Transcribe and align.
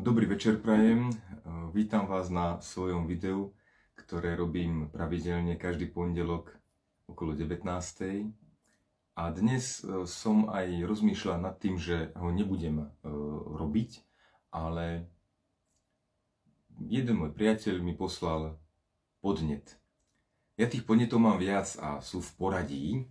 Dobrý 0.00 0.24
večer 0.24 0.56
prajem. 0.56 1.12
Vítam 1.76 2.08
vás 2.08 2.32
na 2.32 2.56
svojom 2.64 3.04
videu, 3.04 3.52
ktoré 4.00 4.32
robím 4.32 4.88
pravidelne 4.88 5.60
každý 5.60 5.92
pondelok 5.92 6.56
okolo 7.04 7.36
19. 7.36 7.68
A 9.20 9.22
dnes 9.28 9.84
e, 9.84 10.08
som 10.08 10.48
aj 10.48 10.88
rozmýšľal 10.88 11.44
nad 11.44 11.60
tým, 11.60 11.76
že 11.76 12.16
ho 12.16 12.32
nebudem 12.32 12.80
e, 12.80 12.86
robiť, 13.60 14.00
ale 14.48 15.04
jeden 16.80 17.20
môj 17.20 17.36
priateľ 17.36 17.84
mi 17.84 17.92
poslal 17.92 18.56
podnet. 19.20 19.76
Ja 20.56 20.64
tých 20.64 20.88
podnetov 20.88 21.20
mám 21.20 21.36
viac 21.36 21.76
a 21.76 22.00
sú 22.00 22.24
v 22.24 22.30
poradí, 22.40 23.04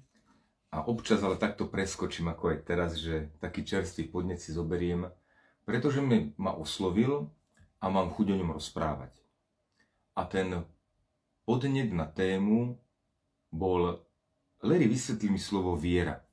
a 0.73 0.85
občas 0.85 1.21
ale 1.21 1.37
takto 1.37 1.69
preskočím, 1.69 2.33
ako 2.33 2.53
aj 2.53 2.57
teraz, 2.65 2.97
že 2.97 3.29
taký 3.37 3.61
čerstvý 3.61 4.09
podnet 4.09 4.41
si 4.41 4.53
zoberiem 4.53 5.09
pretože 5.69 6.01
mi 6.01 6.33
ma 6.41 6.57
oslovil 6.57 7.29
a 7.77 7.93
mám 7.93 8.09
chuť 8.09 8.33
o 8.33 8.39
ňom 8.41 8.57
rozprávať. 8.57 9.13
A 10.17 10.25
ten 10.25 10.65
podnet 11.45 11.93
na 11.93 12.09
tému 12.09 12.73
bol 13.53 14.01
Larry 14.65 14.89
vysvetlí 14.89 15.29
mi 15.29 15.37
slovo 15.37 15.77
viera. 15.77 16.25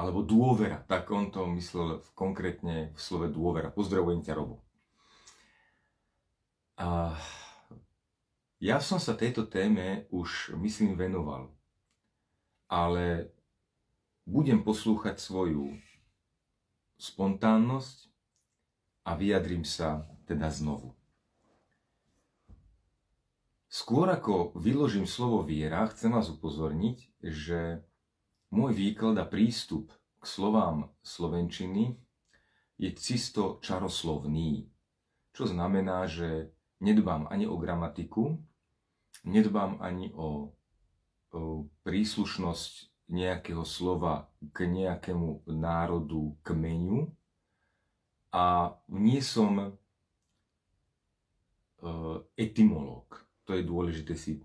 Alebo 0.00 0.24
dôvera. 0.24 0.80
Tak 0.88 1.12
on 1.12 1.28
to 1.28 1.44
myslel 1.52 2.00
konkrétne 2.16 2.96
v 2.96 2.98
slove 3.00 3.28
dôvera. 3.28 3.68
Pozdravujem 3.68 4.24
ťa, 4.24 4.32
Robo. 4.32 4.64
A 6.80 7.12
ja 8.64 8.80
som 8.80 8.96
sa 8.96 9.12
tejto 9.12 9.44
téme 9.44 10.08
už, 10.08 10.56
myslím, 10.56 10.96
venoval. 10.96 11.52
Ale 12.64 13.28
budem 14.24 14.64
poslúchať 14.64 15.20
svoju 15.20 15.76
spontánnosť 16.96 18.11
a 19.02 19.18
vyjadrím 19.18 19.66
sa 19.66 20.06
teda 20.26 20.50
znovu. 20.50 20.94
Skôr 23.72 24.04
ako 24.12 24.52
vyložím 24.60 25.08
slovo 25.08 25.40
viera, 25.48 25.88
chcem 25.88 26.12
vás 26.12 26.28
upozorniť, 26.28 27.24
že 27.24 27.80
môj 28.52 28.76
výklad 28.76 29.16
a 29.16 29.24
prístup 29.24 29.96
k 30.20 30.24
slovám 30.28 30.92
slovenčiny 31.00 31.96
je 32.76 32.90
čisto 32.92 33.64
čaroslovný, 33.64 34.68
čo 35.32 35.48
znamená, 35.48 36.04
že 36.04 36.52
nedbám 36.84 37.32
ani 37.32 37.48
o 37.48 37.56
gramatiku, 37.56 38.36
nedbám 39.24 39.80
ani 39.80 40.12
o, 40.12 40.52
o 41.32 41.40
príslušnosť 41.80 42.92
nejakého 43.08 43.64
slova 43.64 44.28
k 44.52 44.68
nejakému 44.68 45.48
národu, 45.48 46.36
kmeňu, 46.44 47.08
a 48.32 48.72
nie 48.88 49.20
som 49.20 49.60
e, 49.60 49.68
etymológ. 52.40 53.20
To 53.44 53.52
je 53.52 53.62
dôležité 53.62 54.16
si 54.16 54.40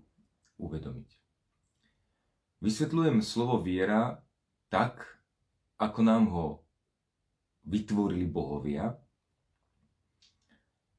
uvedomiť. 0.60 1.08
Vysvetľujem 2.60 3.24
slovo 3.24 3.62
viera 3.64 4.20
tak, 4.68 5.00
ako 5.78 6.00
nám 6.02 6.24
ho 6.28 6.46
vytvorili 7.64 8.26
bohovia 8.26 8.98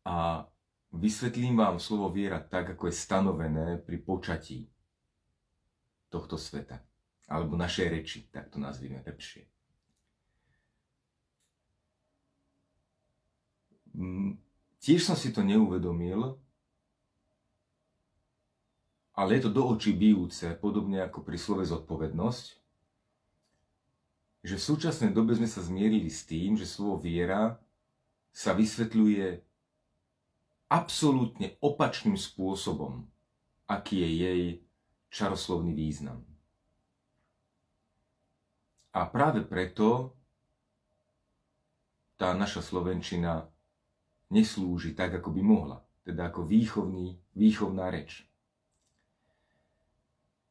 a 0.07 0.47
vysvetlím 0.95 1.59
vám 1.59 1.77
slovo 1.77 2.09
viera 2.09 2.39
tak, 2.39 2.73
ako 2.73 2.87
je 2.89 2.95
stanovené 2.95 3.67
pri 3.83 3.97
počatí 4.01 4.71
tohto 6.09 6.39
sveta. 6.39 6.81
Alebo 7.29 7.53
našej 7.53 7.87
reči, 7.93 8.19
tak 8.33 8.49
to 8.49 8.57
nazvime 8.57 9.05
lepšie. 9.05 9.58
Tiež 14.79 15.03
som 15.03 15.17
si 15.19 15.35
to 15.35 15.43
neuvedomil, 15.43 16.39
ale 19.19 19.35
je 19.35 19.41
to 19.43 19.51
do 19.51 19.67
očí 19.67 19.91
bijúce, 19.91 20.55
podobne 20.55 21.03
ako 21.03 21.19
pri 21.27 21.35
slove 21.35 21.67
zodpovednosť, 21.67 22.45
že 24.47 24.55
v 24.55 24.67
súčasnej 24.71 25.11
dobe 25.11 25.35
sme 25.35 25.51
sa 25.51 25.59
zmierili 25.59 26.07
s 26.07 26.23
tým, 26.23 26.55
že 26.55 26.63
slovo 26.63 27.03
viera 27.03 27.59
sa 28.31 28.55
vysvetľuje 28.55 29.43
absolútne 30.71 31.59
opačným 31.59 32.15
spôsobom, 32.15 33.03
aký 33.67 33.99
je 33.99 34.09
jej 34.15 34.43
čaroslovný 35.11 35.75
význam. 35.75 36.23
A 38.95 39.03
práve 39.03 39.43
preto 39.43 40.15
tá 42.15 42.31
naša 42.31 42.63
slovenčina 42.63 43.51
neslúži 44.29 44.93
tak, 44.93 45.17
ako 45.17 45.33
by 45.33 45.41
mohla, 45.41 45.77
teda 46.05 46.29
ako 46.29 46.45
výchovný, 46.45 47.17
výchovná 47.33 47.89
reč. 47.89 48.25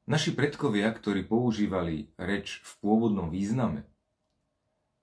Naši 0.08 0.32
predkovia, 0.32 0.88
ktorí 0.88 1.28
používali 1.28 2.08
reč 2.16 2.64
v 2.64 2.72
pôvodnom 2.80 3.28
význame, 3.28 3.84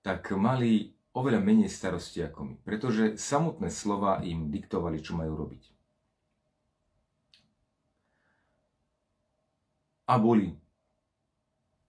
tak 0.02 0.30
mali 0.34 0.94
oveľa 1.14 1.40
menej 1.42 1.70
starosti 1.70 2.22
ako 2.22 2.40
my, 2.42 2.54
pretože 2.62 3.18
samotné 3.18 3.70
slova 3.70 4.20
im 4.22 4.50
diktovali, 4.50 4.98
čo 5.02 5.18
majú 5.18 5.34
robiť. 5.34 5.62
A 10.06 10.22
boli 10.22 10.54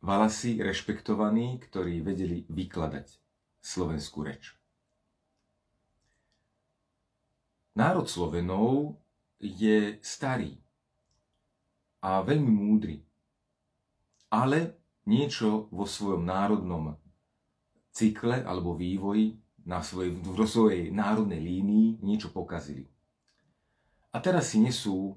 valasi 0.02 0.58
rešpektovaní, 0.58 1.62
ktorí 1.62 2.02
vedeli 2.02 2.50
vykladať 2.50 3.08
slovenskú 3.62 4.26
reč. 4.26 4.57
Národ 7.78 8.10
Slovenov 8.10 8.98
je 9.38 10.02
starý 10.02 10.58
a 12.02 12.26
veľmi 12.26 12.50
múdry, 12.50 13.06
ale 14.34 14.82
niečo 15.06 15.70
vo 15.70 15.86
svojom 15.86 16.26
národnom 16.26 16.98
cykle 17.94 18.42
alebo 18.42 18.74
vývoji 18.74 19.38
na 19.70 19.86
svojej, 19.86 20.10
vo 20.26 20.50
svojej 20.50 20.90
národnej 20.90 21.38
línii 21.38 22.02
niečo 22.02 22.34
pokazili. 22.34 22.90
A 24.10 24.18
teraz 24.26 24.50
si 24.50 24.58
nesú 24.58 25.14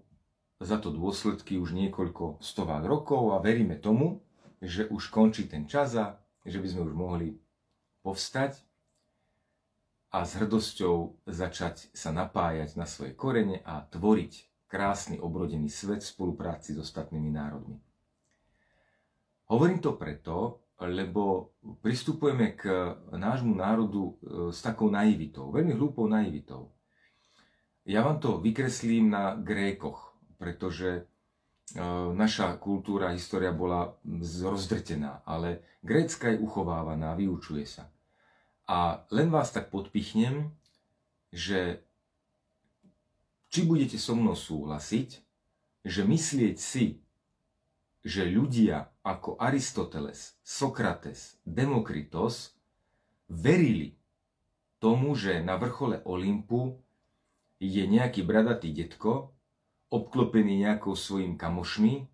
za 0.60 0.76
to 0.76 0.92
dôsledky 0.92 1.56
už 1.56 1.72
niekoľko 1.72 2.44
stovák 2.44 2.84
rokov 2.84 3.32
a 3.32 3.40
veríme 3.40 3.80
tomu, 3.80 4.20
že 4.60 4.84
už 4.92 5.08
končí 5.08 5.48
ten 5.48 5.64
čas 5.64 5.96
a 5.96 6.20
že 6.44 6.60
by 6.60 6.68
sme 6.68 6.84
už 6.84 6.92
mohli 6.92 7.40
povstať 8.04 8.60
a 10.10 10.26
s 10.26 10.34
hrdosťou 10.42 11.22
začať 11.30 11.94
sa 11.94 12.10
napájať 12.10 12.74
na 12.74 12.86
svoje 12.86 13.14
korene 13.14 13.62
a 13.62 13.86
tvoriť 13.86 14.66
krásny 14.66 15.22
obrodený 15.22 15.70
svet 15.70 16.02
v 16.02 16.12
spolupráci 16.14 16.74
s 16.74 16.82
ostatnými 16.82 17.30
národmi. 17.30 17.78
Hovorím 19.50 19.82
to 19.82 19.98
preto, 19.98 20.62
lebo 20.78 21.54
pristupujeme 21.82 22.54
k 22.54 22.94
nášmu 23.10 23.52
národu 23.52 24.02
e, 24.06 24.12
s 24.54 24.62
takou 24.62 24.88
naivitou, 24.88 25.50
veľmi 25.50 25.74
hlúpou 25.74 26.06
naivitou. 26.06 26.70
Ja 27.84 28.06
vám 28.06 28.22
to 28.22 28.38
vykreslím 28.38 29.10
na 29.10 29.34
Grékoch, 29.34 30.14
pretože 30.38 30.88
e, 30.94 31.02
naša 32.14 32.56
kultúra, 32.56 33.12
história 33.12 33.50
bola 33.50 33.92
rozdrtená, 34.40 35.26
ale 35.26 35.66
grécka 35.82 36.30
je 36.30 36.40
uchovávaná, 36.40 37.12
vyučuje 37.18 37.66
sa. 37.66 37.90
A 38.70 39.02
len 39.10 39.34
vás 39.34 39.50
tak 39.50 39.66
podpichnem, 39.74 40.54
že 41.34 41.82
či 43.50 43.66
budete 43.66 43.98
so 43.98 44.14
mnou 44.14 44.38
súhlasiť, 44.38 45.18
že 45.82 46.06
myslieť 46.06 46.54
si, 46.54 47.02
že 48.06 48.30
ľudia 48.30 48.94
ako 49.02 49.42
Aristoteles, 49.42 50.38
Sokrates, 50.46 51.34
Demokritos 51.42 52.54
verili 53.26 53.98
tomu, 54.78 55.18
že 55.18 55.42
na 55.42 55.58
vrchole 55.58 56.06
Olympu 56.06 56.78
je 57.58 57.82
nejaký 57.90 58.22
bradatý 58.22 58.70
detko, 58.70 59.34
obklopený 59.90 60.62
nejakou 60.62 60.94
svojim 60.94 61.34
kamošmi 61.34 62.06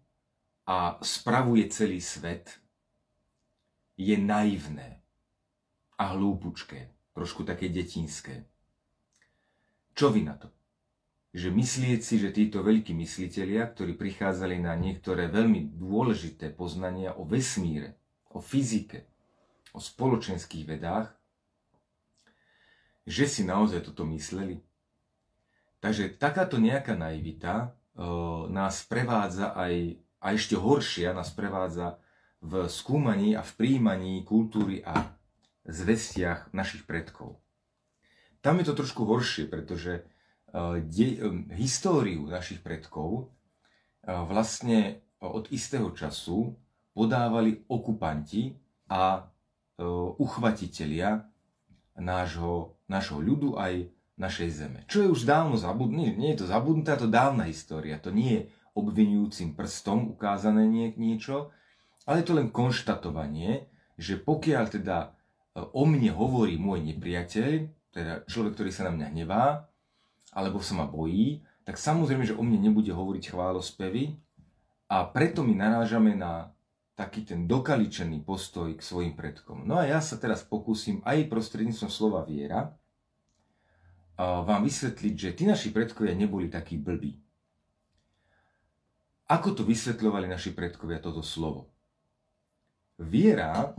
a 0.65 0.97
spravuje 1.05 1.69
celý 1.69 2.01
svet, 2.01 2.57
je 4.01 4.17
naivné 4.17 4.96
a 5.97 6.13
hlúpučké, 6.13 6.93
trošku 7.17 7.45
také 7.49 7.73
detinské. 7.73 8.45
Čo 9.97 10.13
vy 10.13 10.29
na 10.29 10.37
to? 10.37 10.53
Že 11.33 11.53
myslieť 11.53 12.01
si, 12.05 12.21
že 12.21 12.33
títo 12.33 12.61
veľkí 12.61 12.93
myslitelia, 12.93 13.65
ktorí 13.69 13.97
prichádzali 13.97 14.61
na 14.61 14.77
niektoré 14.77 15.29
veľmi 15.33 15.73
dôležité 15.77 16.53
poznania 16.53 17.17
o 17.17 17.25
vesmíre, 17.25 17.97
o 18.33 18.41
fyzike, 18.41 19.09
o 19.73 19.81
spoločenských 19.81 20.65
vedách, 20.69 21.17
že 23.09 23.25
si 23.25 23.43
naozaj 23.45 23.89
toto 23.89 24.05
mysleli. 24.13 24.61
Takže 25.81 26.17
takáto 26.21 26.61
nejaká 26.61 26.97
naivita 26.99 27.55
e, 27.57 27.69
nás 28.53 28.85
prevádza 28.85 29.55
aj, 29.55 29.97
a 30.21 30.27
ešte 30.35 30.57
horšia 30.59 31.15
nás 31.17 31.31
prevádza 31.33 32.01
v 32.43 32.69
skúmaní 32.69 33.33
a 33.33 33.45
v 33.45 33.53
príjmaní 33.57 34.25
kultúry 34.27 34.85
a 34.85 35.16
zvestiach 35.67 36.55
našich 36.55 36.87
predkov. 36.87 37.39
tam 38.41 38.63
je 38.63 38.71
to 38.71 38.75
trošku 38.79 39.03
horšie, 39.05 39.51
pretože 39.51 40.07
uh, 40.55 40.79
de- 40.79 41.19
um, 41.23 41.51
históriu 41.55 42.27
našich 42.31 42.63
predkov 42.63 43.27
uh, 43.27 44.23
vlastne 44.27 45.03
od 45.19 45.51
istého 45.51 45.91
času 45.91 46.55
podávali 46.95 47.67
okupanti 47.69 48.57
a 48.87 49.29
uchvatitelia 50.17 51.29
nášho, 52.01 52.81
nášho 52.89 53.21
ľudu 53.21 53.61
aj 53.61 53.93
našej 54.17 54.49
zeme. 54.49 54.81
Čo 54.89 55.05
je 55.05 55.13
už 55.13 55.29
dávno 55.29 55.61
zabudnuté, 55.61 56.01
nie, 56.01 56.11
nie 56.17 56.31
je 56.33 56.45
to 56.45 56.47
zabudnuté, 56.49 56.97
to 56.97 57.09
dávna 57.09 57.45
história. 57.45 58.01
To 58.01 58.09
nie 58.09 58.33
je 58.33 58.43
obvinujúcim 58.73 59.53
prstom 59.53 60.13
ukázané 60.17 60.65
nie, 60.65 60.93
niečo, 60.97 61.53
ale 62.09 62.25
je 62.25 62.27
to 62.29 62.37
len 62.37 62.49
konštatovanie, 62.49 63.69
že 63.97 64.21
pokiaľ 64.21 64.65
teda 64.69 64.97
e, 65.05 65.09
o 65.57 65.83
mne 65.89 66.13
hovorí 66.13 66.61
môj 66.61 66.85
nepriateľ, 66.85 67.51
teda 67.97 68.13
človek, 68.29 68.53
ktorý 68.61 68.71
sa 68.71 68.89
na 68.89 68.93
mňa 68.93 69.07
hnevá, 69.17 69.65
alebo 70.37 70.61
sa 70.61 70.77
ma 70.77 70.85
bojí, 70.85 71.41
tak 71.65 71.81
samozrejme, 71.81 72.29
že 72.29 72.37
o 72.37 72.45
mne 72.45 72.69
nebude 72.69 72.93
hovoriť 72.93 73.33
chválospevy 73.33 74.21
a 74.93 74.97
preto 75.09 75.41
my 75.41 75.57
narážame 75.57 76.13
na 76.13 76.53
taký 76.97 77.25
ten 77.25 77.45
dokaličený 77.45 78.25
postoj 78.25 78.73
k 78.73 78.81
svojim 78.81 79.17
predkom. 79.17 79.65
No 79.65 79.81
a 79.81 79.85
ja 79.85 80.01
sa 80.01 80.17
teraz 80.17 80.45
pokúsim 80.45 81.05
aj 81.05 81.29
prostredníctvom 81.29 81.93
slova 81.93 82.25
viera 82.25 82.73
vám 84.17 84.65
vysvetliť, 84.65 85.15
že 85.15 85.37
tí 85.37 85.45
naši 85.45 85.77
predkovia 85.77 86.17
neboli 86.17 86.49
takí 86.49 86.81
blbí. 86.81 87.21
Ako 89.29 89.53
to 89.53 89.67
vysvetľovali 89.67 90.31
naši 90.31 90.57
predkovia 90.57 91.03
toto 91.03 91.21
slovo? 91.21 91.69
Viera 92.97 93.77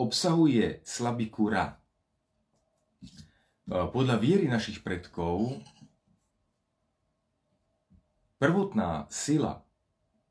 obsahuje 0.00 0.82
slabiku 0.82 1.50
ra. 1.50 1.78
Podľa 3.64 4.16
viery 4.20 4.44
našich 4.44 4.84
predkov 4.84 5.56
prvotná 8.36 9.08
sila, 9.08 9.64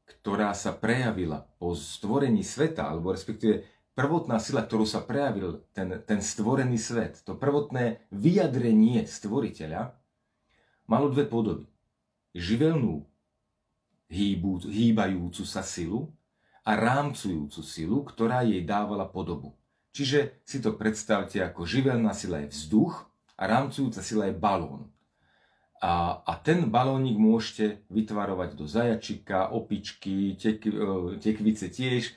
ktorá 0.05 0.53
sa 0.53 0.75
prejavila 0.75 1.49
po 1.57 1.73
stvorení 1.73 2.45
sveta, 2.45 2.85
alebo 2.85 3.09
respektíve 3.09 3.65
prvotná 3.97 4.37
sila, 4.37 4.61
ktorú 4.61 4.85
sa 4.85 5.01
prejavil 5.01 5.65
ten, 5.73 6.01
ten 6.05 6.21
stvorený 6.21 6.77
svet, 6.77 7.25
to 7.25 7.33
prvotné 7.33 8.05
vyjadrenie 8.13 9.09
stvoriteľa, 9.09 9.97
malo 10.85 11.09
dve 11.09 11.25
podoby. 11.25 11.65
Živelnú, 12.37 13.01
hýbu, 14.13 14.69
hýbajúcu 14.69 15.43
sa 15.45 15.65
silu 15.65 16.13
a 16.63 16.71
rámcujúcu 16.79 17.59
silu, 17.59 18.07
ktorá 18.07 18.47
jej 18.47 18.63
dávala 18.63 19.03
podobu. 19.07 19.55
Čiže 19.93 20.41
si 20.47 20.57
to 20.63 20.73
predstavte 20.73 21.37
ako 21.43 21.67
živelná 21.67 22.15
sila 22.17 22.41
je 22.41 22.49
vzduch 22.49 23.05
a 23.37 23.43
rámcujúca 23.45 24.01
sila 24.01 24.31
je 24.31 24.35
balón. 24.35 24.89
A, 25.83 26.23
a 26.23 26.33
ten 26.39 26.71
balónik 26.71 27.19
môžete 27.19 27.83
vytvarovať 27.91 28.55
do 28.55 28.65
zajačika, 28.65 29.51
opičky, 29.51 30.39
tek, 30.39 30.63
e, 30.63 31.19
tekvice 31.19 31.67
tiež, 31.67 32.03
e, 32.07 32.13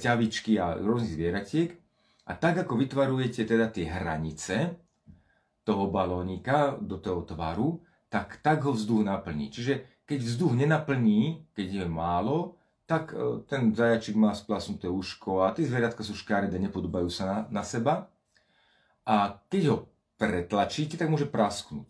ťavičky 0.00 0.56
a 0.56 0.80
rôznych 0.80 1.20
zvieratiek. 1.20 1.76
A 2.24 2.32
tak 2.32 2.64
ako 2.64 2.80
vytvarujete 2.80 3.44
teda 3.44 3.68
tie 3.68 3.84
hranice 3.84 4.80
toho 5.68 5.92
balónika 5.92 6.80
do 6.80 6.96
toho 6.96 7.28
tvaru, 7.28 7.84
tak 8.08 8.40
tak 8.40 8.64
ho 8.64 8.72
vzduch 8.72 9.04
naplní. 9.04 9.52
Čiže 9.52 10.02
keď 10.08 10.18
vzduch 10.24 10.56
nenaplní, 10.56 11.46
keď 11.52 11.84
je 11.84 11.86
málo, 11.86 12.59
tak 12.90 13.14
e, 13.14 13.46
ten 13.46 13.70
zajačik 13.70 14.18
má 14.18 14.34
splasnuté 14.34 14.90
uško 14.90 15.46
a 15.46 15.54
tie 15.54 15.62
zvieratka 15.62 16.02
sú 16.02 16.18
škaredé, 16.18 16.58
nepodobajú 16.58 17.06
sa 17.06 17.22
na, 17.22 17.38
na 17.54 17.62
seba. 17.62 18.10
A 19.06 19.38
keď 19.46 19.62
ho 19.70 19.76
pretlačíte, 20.18 20.98
tak 20.98 21.06
môže 21.06 21.30
prasknúť. 21.30 21.86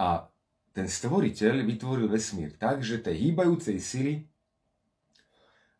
A 0.00 0.32
ten 0.72 0.88
stvoriteľ 0.88 1.60
vytvoril 1.60 2.08
vesmír 2.08 2.56
tak, 2.56 2.80
že 2.80 3.04
tej 3.04 3.28
hýbajúcej 3.28 3.76
sily 3.76 4.24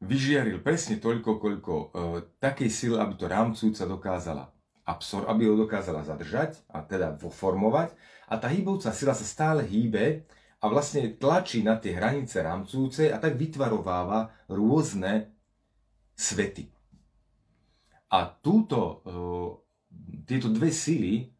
vyžiaril 0.05 0.61
presne 0.61 1.01
toľko, 1.01 1.31
koľko 1.41 1.73
e, 1.73 1.87
takej 2.37 2.69
sily, 2.69 3.01
aby 3.01 3.17
to 3.17 3.33
rámcujúca 3.33 3.89
dokázala 3.89 4.45
absor, 4.85 5.25
aby 5.25 5.49
ho 5.49 5.57
dokázala 5.57 6.05
zadržať 6.05 6.61
a 6.69 6.85
teda 6.85 7.17
formovať. 7.17 7.97
A 8.29 8.37
tá 8.37 8.53
hýbajúca 8.53 8.93
sila 8.93 9.17
sa 9.17 9.25
stále 9.25 9.65
hýbe 9.65 10.29
a 10.59 10.65
vlastne 10.67 11.15
tlačí 11.15 11.63
na 11.63 11.79
tie 11.79 11.95
hranice 11.95 12.43
rámcujúce 12.43 13.15
a 13.15 13.17
tak 13.23 13.39
vytvarováva 13.39 14.35
rôzne 14.51 15.31
svety. 16.19 16.67
A 18.11 18.27
túto, 18.27 18.79
e, 18.81 19.15
tieto 20.27 20.51
dve 20.51 20.75
sily 20.75 21.31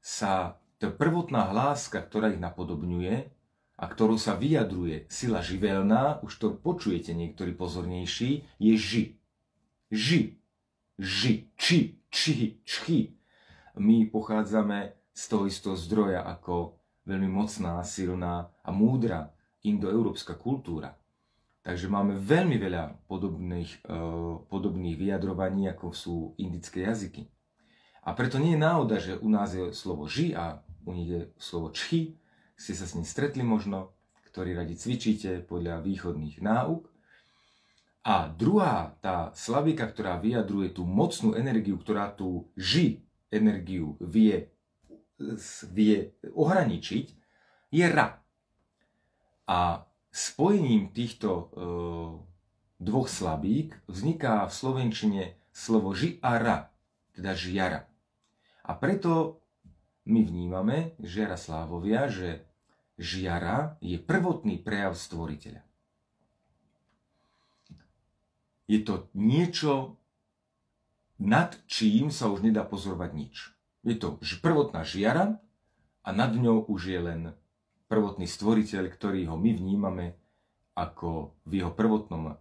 sa, 0.00 0.56
to 0.80 0.88
prvotná 0.88 1.52
hláska, 1.52 2.00
ktorá 2.00 2.32
ich 2.32 2.40
napodobňuje 2.40 3.28
a 3.76 3.84
ktorú 3.84 4.16
sa 4.16 4.38
vyjadruje 4.38 5.10
sila 5.10 5.44
živelná, 5.44 6.22
už 6.24 6.32
to 6.38 6.48
počujete 6.54 7.12
niektorí 7.12 7.52
pozornejší, 7.52 8.46
je 8.56 8.74
ži. 8.78 9.04
Ži. 9.92 10.38
Ži. 10.96 11.50
Či. 11.58 11.78
Či. 12.08 12.62
Či. 12.64 12.98
My 13.76 14.06
pochádzame 14.08 14.96
z 15.12 15.22
toho 15.28 15.44
istého 15.44 15.76
zdroja 15.76 16.24
ako 16.24 16.78
veľmi 17.04 17.28
mocná, 17.28 17.82
silná 17.82 18.51
a 18.62 18.70
múdra 18.70 19.30
indoeurópska 19.62 20.34
kultúra. 20.38 20.94
Takže 21.62 21.86
máme 21.86 22.18
veľmi 22.18 22.58
veľa 22.58 23.06
podobných, 23.06 23.86
uh, 23.86 24.42
podobných 24.50 24.98
vyjadrovaní, 24.98 25.70
ako 25.70 25.94
sú 25.94 26.16
indické 26.42 26.82
jazyky. 26.82 27.30
A 28.02 28.18
preto 28.18 28.42
nie 28.42 28.58
je 28.58 28.64
náhoda, 28.66 28.98
že 28.98 29.14
u 29.22 29.30
nás 29.30 29.54
je 29.54 29.70
slovo 29.70 30.10
ži 30.10 30.34
a 30.34 30.58
u 30.82 30.90
nich 30.90 31.06
je 31.06 31.22
slovo 31.38 31.70
čchy. 31.70 32.18
Ste 32.58 32.74
sa 32.74 32.90
s 32.90 32.98
ním 32.98 33.06
stretli 33.06 33.46
možno, 33.46 33.94
ktorí 34.34 34.58
radi 34.58 34.74
cvičíte 34.74 35.46
podľa 35.46 35.78
východných 35.86 36.42
náuk. 36.42 36.90
A 38.02 38.26
druhá, 38.26 38.98
tá 38.98 39.30
slavika, 39.38 39.86
ktorá 39.86 40.18
vyjadruje 40.18 40.74
tú 40.74 40.82
mocnú 40.82 41.38
energiu, 41.38 41.78
ktorá 41.78 42.10
tú 42.10 42.50
ži 42.58 43.06
energiu 43.30 43.94
vie 44.02 44.50
vie 45.70 46.18
ohraničiť, 46.34 47.06
je 47.70 47.86
ra. 47.86 48.21
A 49.52 49.84
spojením 50.08 50.88
týchto 50.96 51.28
e, 51.28 51.44
dvoch 52.80 53.08
slabík 53.12 53.76
vzniká 53.84 54.48
v 54.48 54.52
slovenčine 54.52 55.22
slovo 55.52 55.92
ži 55.92 56.16
a 56.24 56.40
ra, 56.40 56.58
teda 57.12 57.36
žiara. 57.36 57.84
A 58.64 58.72
preto 58.72 59.44
my 60.08 60.24
vnímame, 60.24 60.96
žiara 61.04 61.36
slávovia, 61.36 62.08
že 62.08 62.48
žiara 62.96 63.76
je 63.84 64.00
prvotný 64.00 64.56
prejav 64.56 64.96
stvoriteľa. 64.96 65.60
Je 68.72 68.80
to 68.80 69.12
niečo, 69.12 70.00
nad 71.20 71.60
čím 71.68 72.08
sa 72.08 72.32
už 72.32 72.40
nedá 72.40 72.64
pozorovať 72.64 73.10
nič. 73.12 73.52
Je 73.84 74.00
to 74.00 74.16
prvotná 74.40 74.80
žiara 74.80 75.36
a 76.00 76.08
nad 76.08 76.32
ňou 76.32 76.64
už 76.72 76.88
je 76.88 77.00
len 77.04 77.22
prvotný 77.92 78.24
stvoriteľ, 78.24 78.88
ktorý 78.88 79.28
ho 79.28 79.36
my 79.36 79.52
vnímame 79.52 80.16
ako 80.72 81.36
v 81.44 81.60
jeho 81.60 81.76
prvotnom 81.76 82.32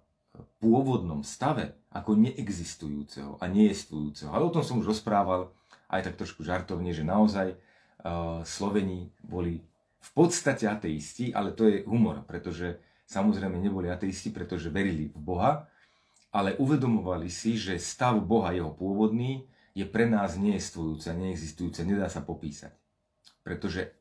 pôvodnom 0.64 1.28
stave, 1.28 1.76
ako 1.92 2.16
neexistujúceho 2.16 3.36
a 3.44 3.52
nejestvujúceho. 3.52 4.32
Ale 4.32 4.48
o 4.48 4.54
tom 4.54 4.64
som 4.64 4.80
už 4.80 4.96
rozprával 4.96 5.52
aj 5.92 6.08
tak 6.08 6.16
trošku 6.24 6.48
žartovne, 6.48 6.96
že 6.96 7.04
naozaj 7.04 7.52
uh, 7.52 8.40
Sloveni 8.48 9.12
boli 9.20 9.60
v 10.02 10.10
podstate 10.16 10.72
ateisti, 10.72 11.36
ale 11.36 11.52
to 11.52 11.68
je 11.68 11.84
humor, 11.84 12.24
pretože 12.24 12.80
samozrejme 13.12 13.60
neboli 13.60 13.92
ateisti, 13.92 14.32
pretože 14.32 14.72
verili 14.72 15.12
v 15.12 15.20
Boha, 15.20 15.68
ale 16.32 16.56
uvedomovali 16.56 17.28
si, 17.28 17.60
že 17.60 17.76
stav 17.76 18.16
Boha, 18.24 18.56
jeho 18.56 18.72
pôvodný, 18.72 19.44
je 19.76 19.84
pre 19.84 20.08
nás 20.08 20.40
nejestvujúce 20.40 21.12
a 21.12 21.20
neexistujúce, 21.20 21.84
nedá 21.84 22.08
sa 22.08 22.24
popísať. 22.24 22.72
Pretože 23.44 23.92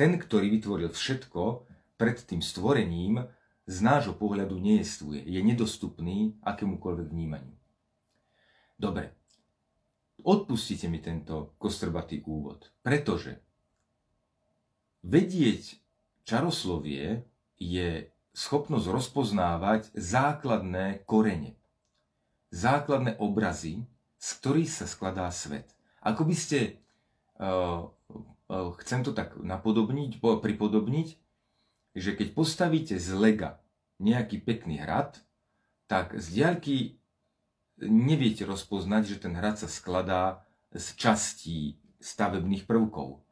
ten, 0.00 0.16
ktorý 0.16 0.48
vytvoril 0.56 0.88
všetko 0.88 1.68
pred 2.00 2.16
tým 2.24 2.40
stvorením, 2.40 3.28
z 3.68 3.76
nášho 3.84 4.16
pohľadu 4.16 4.56
nejestvuje, 4.56 5.20
je 5.28 5.40
nedostupný 5.44 6.40
akémukoľvek 6.40 7.06
vnímaniu. 7.12 7.52
Dobre, 8.80 9.12
odpustite 10.24 10.88
mi 10.88 11.04
tento 11.04 11.52
kostrbatý 11.60 12.24
úvod, 12.24 12.72
pretože 12.80 13.44
vedieť 15.04 15.76
čaroslovie 16.24 17.28
je 17.60 18.08
schopnosť 18.32 18.86
rozpoznávať 18.88 19.92
základné 19.92 21.04
korene, 21.04 21.60
základné 22.48 23.20
obrazy, 23.20 23.84
z 24.16 24.28
ktorých 24.40 24.72
sa 24.72 24.88
skladá 24.88 25.28
svet. 25.28 25.68
Ako 26.00 26.24
by 26.24 26.32
ste, 26.32 26.80
uh, 27.36 27.84
chcem 28.82 29.06
to 29.06 29.14
tak 29.14 29.38
napodobniť, 29.38 30.18
pripodobniť, 30.18 31.08
že 31.94 32.10
keď 32.14 32.28
postavíte 32.34 32.98
z 32.98 33.14
lega 33.14 33.62
nejaký 34.02 34.42
pekný 34.42 34.82
hrad, 34.82 35.22
tak 35.86 36.14
z 36.18 36.26
diaľky 36.34 36.76
neviete 37.82 38.46
rozpoznať, 38.46 39.02
že 39.16 39.16
ten 39.22 39.34
hrad 39.34 39.58
sa 39.58 39.68
skladá 39.70 40.44
z 40.70 40.86
častí 40.94 41.58
stavebných 41.98 42.66
prvkov. 42.66 43.22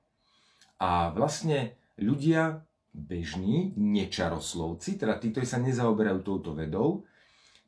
A 0.78 1.10
vlastne 1.10 1.78
ľudia 1.98 2.62
bežní, 2.94 3.74
nečaroslovci, 3.78 4.98
teda 4.98 5.18
tí, 5.18 5.30
ktorí 5.30 5.46
sa 5.46 5.62
nezaoberajú 5.62 6.18
touto 6.22 6.54
vedou, 6.54 7.06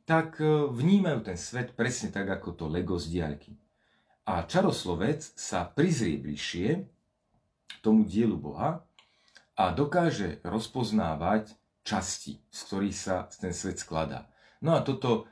tak 0.03 0.43
e, 0.43 0.67
vnímajú 0.67 1.23
ten 1.23 1.37
svet 1.39 1.71
presne 1.77 2.11
tak, 2.11 2.27
ako 2.27 2.55
to 2.55 2.65
Lego 2.67 2.99
z 2.99 3.15
diaľky. 3.15 3.55
A 4.27 4.43
čaroslovec 4.43 5.23
sa 5.23 5.63
prizrie 5.67 6.19
bližšie 6.19 6.83
tomu 7.79 8.03
dielu 8.03 8.35
Boha 8.35 8.83
a 9.55 9.63
dokáže 9.71 10.43
rozpoznávať 10.43 11.55
časti, 11.87 12.43
z 12.51 12.59
ktorých 12.67 12.97
sa 12.97 13.31
ten 13.31 13.55
svet 13.55 13.79
skladá. 13.79 14.27
No 14.61 14.75
a 14.77 14.83
toto 14.83 15.31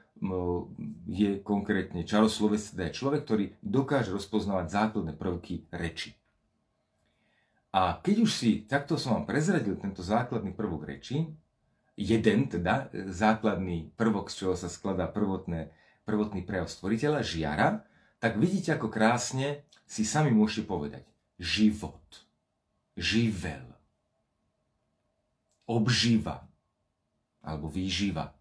je 1.07 1.39
konkrétne 1.39 2.03
čaroslovec, 2.03 2.59
teda 2.59 2.91
je 2.91 2.97
človek, 2.97 3.21
ktorý 3.23 3.45
dokáže 3.63 4.11
rozpoznávať 4.11 4.67
základné 4.67 5.13
prvky 5.15 5.69
reči. 5.71 6.15
A 7.69 8.01
keď 8.01 8.15
už 8.25 8.31
si 8.33 8.51
takto 8.65 8.97
som 8.97 9.21
vám 9.21 9.25
prezradil 9.29 9.77
tento 9.77 10.01
základný 10.01 10.57
prvok 10.57 10.89
reči, 10.89 11.29
jeden 11.93 12.39
teda 12.49 12.89
základný 13.13 13.93
prvok, 13.93 14.33
z 14.33 14.35
čoho 14.43 14.55
sa 14.57 14.67
skladá 14.67 15.05
prvotné, 15.05 15.69
prvotný 16.03 16.41
prejav 16.43 16.67
stvoriteľa, 16.67 17.21
žiara, 17.21 17.85
tak 18.17 18.35
vidíte, 18.41 18.75
ako 18.75 18.89
krásne 18.91 19.63
si 19.85 20.03
sami 20.03 20.33
môžete 20.33 20.67
povedať. 20.67 21.07
Život, 21.39 22.27
živel, 22.99 23.63
obživa 25.63 26.43
alebo 27.39 27.71
výživa. 27.71 28.35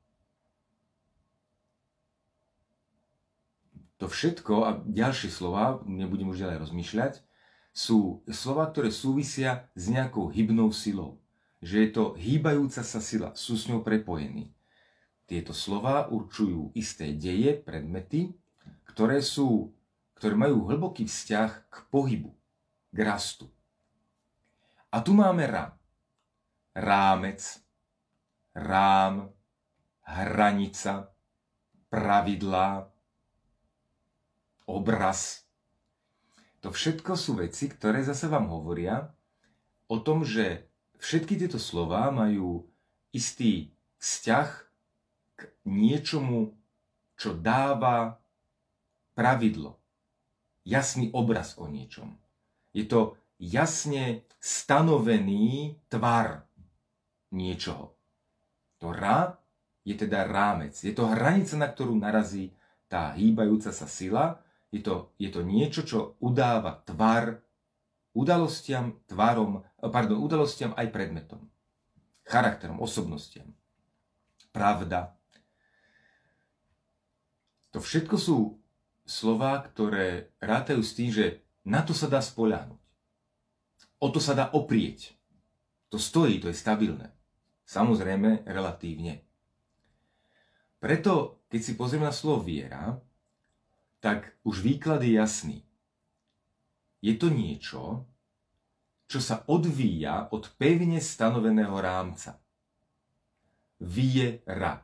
To 3.99 4.07
všetko 4.07 4.55
a 4.67 4.71
ďalšie 4.87 5.31
slova, 5.31 5.83
nebudem 5.87 6.31
už 6.31 6.43
ďalej 6.43 6.67
rozmýšľať, 6.67 7.15
sú 7.75 8.23
slova, 8.31 8.67
ktoré 8.71 8.91
súvisia 8.91 9.71
s 9.75 9.91
nejakou 9.91 10.31
hybnou 10.31 10.75
silou. 10.75 11.23
Že 11.63 11.77
je 11.83 11.91
to 11.91 12.05
hýbajúca 12.15 12.83
sa 12.87 13.01
sila, 13.03 13.35
sú 13.35 13.59
s 13.59 13.67
ňou 13.67 13.83
prepojení. 13.83 14.55
Tieto 15.27 15.51
slova 15.51 16.07
určujú 16.11 16.71
isté 16.79 17.11
deje, 17.11 17.59
predmety, 17.59 18.39
ktoré, 18.87 19.19
sú, 19.19 19.75
ktoré 20.15 20.39
majú 20.39 20.71
hlboký 20.71 21.07
vzťah 21.07 21.51
k 21.67 21.77
pohybu, 21.91 22.31
k 22.95 22.99
rastu. 23.03 23.51
A 24.89 25.05
tu 25.05 25.13
máme 25.13 25.45
rám. 25.45 25.73
Rámec, 26.79 27.41
rám, 28.55 29.33
hranica, 30.09 31.13
pravidlá, 31.89 32.89
obraz, 34.69 35.49
to 36.61 36.75
všetko 36.75 37.13
sú 37.15 37.39
veci, 37.39 37.71
ktoré 37.71 38.03
zase 38.05 38.27
vám 38.27 38.51
hovoria 38.51 39.09
o 39.89 39.97
tom, 40.03 40.27
že 40.27 40.69
všetky 41.01 41.39
tieto 41.39 41.57
slova 41.57 42.11
majú 42.11 42.67
istý 43.15 43.73
vzťah 44.03 44.49
k 45.39 45.41
niečomu, 45.65 46.53
čo 47.15 47.35
dáva 47.35 48.19
pravidlo, 49.15 49.79
jasný 50.67 51.11
obraz 51.15 51.59
o 51.59 51.67
niečom. 51.67 52.19
Je 52.75 52.87
to 52.87 53.19
jasne 53.39 54.27
stanovený 54.43 55.79
tvar 55.91 56.47
niečoho. 57.35 57.95
To 58.79 58.95
ra 58.95 59.39
je 59.83 59.95
teda 59.97 60.29
rámec. 60.29 60.75
Je 60.79 60.95
to 60.95 61.09
hranica, 61.09 61.55
na 61.59 61.67
ktorú 61.71 61.97
narazí 61.97 62.53
tá 62.87 63.15
hýbajúca 63.15 63.73
sa 63.73 63.89
sila 63.89 64.39
je 64.69 64.85
to, 64.85 65.13
je 65.17 65.33
to 65.33 65.41
niečo, 65.41 65.81
čo 65.85 65.99
udáva 66.21 66.85
tvar 66.85 67.41
udalostiam, 68.13 69.01
tvarom, 69.09 69.65
pardon, 69.81 70.21
udalostiam 70.21 70.77
aj 70.77 70.93
predmetom. 70.93 71.41
Charakterom, 72.29 72.83
osobnostiam. 72.85 73.49
Pravda. 74.53 75.17
To 77.73 77.81
všetko 77.81 78.17
sú 78.21 78.61
slova, 79.09 79.65
ktoré 79.65 80.33
rátajú 80.41 80.85
s 80.85 80.93
tým, 80.93 81.11
že 81.13 81.27
na 81.65 81.81
to 81.81 81.97
sa 81.97 82.09
dá 82.09 82.21
spoľahnúť. 82.21 82.88
O 83.99 84.07
to 84.15 84.23
sa 84.23 84.35
dá 84.35 84.51
oprieť. 84.55 85.19
To 85.91 85.99
stojí, 85.99 86.39
to 86.39 86.53
je 86.53 86.57
stabilné. 86.57 87.11
Samozrejme, 87.67 88.47
relatívne. 88.47 89.27
Preto, 90.79 91.43
keď 91.51 91.61
si 91.61 91.73
pozrieme 91.75 92.07
na 92.07 92.15
slovo 92.15 92.47
viera, 92.47 92.95
tak 93.99 94.39
už 94.47 94.63
výklad 94.63 95.03
je 95.03 95.19
jasný. 95.19 95.59
Je 97.03 97.19
to 97.19 97.31
niečo, 97.31 98.07
čo 99.11 99.19
sa 99.19 99.43
odvíja 99.51 100.31
od 100.31 100.55
pevne 100.55 101.03
stanoveného 101.03 101.75
rámca. 101.81 102.39
Vie 103.83 104.45
ra. 104.47 104.79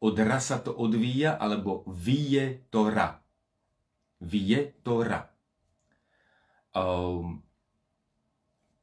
Od 0.00 0.16
ra 0.16 0.40
sa 0.40 0.60
to 0.60 0.72
odvíja, 0.72 1.36
alebo 1.36 1.84
vie 1.88 2.64
to 2.72 2.88
ra. 2.88 3.20
Vie 4.20 4.76
to 4.80 5.04
ra. 5.04 5.28
Um, 6.72 7.44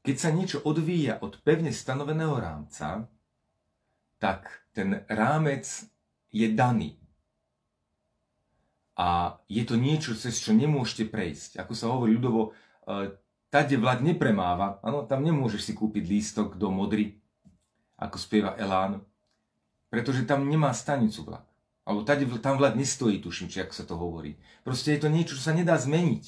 keď 0.08 0.16
sa 0.16 0.32
niečo 0.32 0.64
odvíja 0.64 1.20
od 1.20 1.44
pevne 1.44 1.76
stanoveného 1.76 2.40
rámca, 2.40 3.12
tak 4.24 4.64
ten 4.72 5.04
rámec 5.12 5.68
je 6.32 6.48
daný 6.48 6.96
a 8.98 9.38
je 9.46 9.62
to 9.62 9.76
niečo, 9.78 10.18
cez 10.18 10.42
čo 10.42 10.58
nemôžete 10.58 11.12
prejsť. 11.12 11.62
Ako 11.62 11.74
sa 11.78 11.92
hovorí 11.94 12.18
ľudovo, 12.18 12.56
e, 12.88 13.14
tade 13.52 13.78
vlak 13.78 14.02
nepremáva, 14.02 14.82
ano, 14.82 15.06
tam 15.06 15.22
nemôžeš 15.22 15.70
si 15.70 15.74
kúpiť 15.78 16.08
lístok 16.08 16.58
do 16.58 16.74
Modry, 16.74 17.20
ako 18.00 18.18
spieva 18.18 18.58
Elán, 18.58 19.06
pretože 19.92 20.26
tam 20.26 20.50
nemá 20.50 20.74
stanicu 20.74 21.28
vlak. 21.28 21.46
Alebo 21.86 22.08
tade, 22.08 22.26
tam 22.42 22.58
vlak 22.58 22.74
nestojí, 22.74 23.22
tuším, 23.22 23.52
či 23.54 23.62
ako 23.62 23.74
sa 23.76 23.86
to 23.86 24.00
hovorí. 24.00 24.40
Proste 24.66 24.98
je 24.98 25.04
to 25.06 25.14
niečo, 25.14 25.38
čo 25.38 25.46
sa 25.46 25.54
nedá 25.54 25.78
zmeniť. 25.78 26.26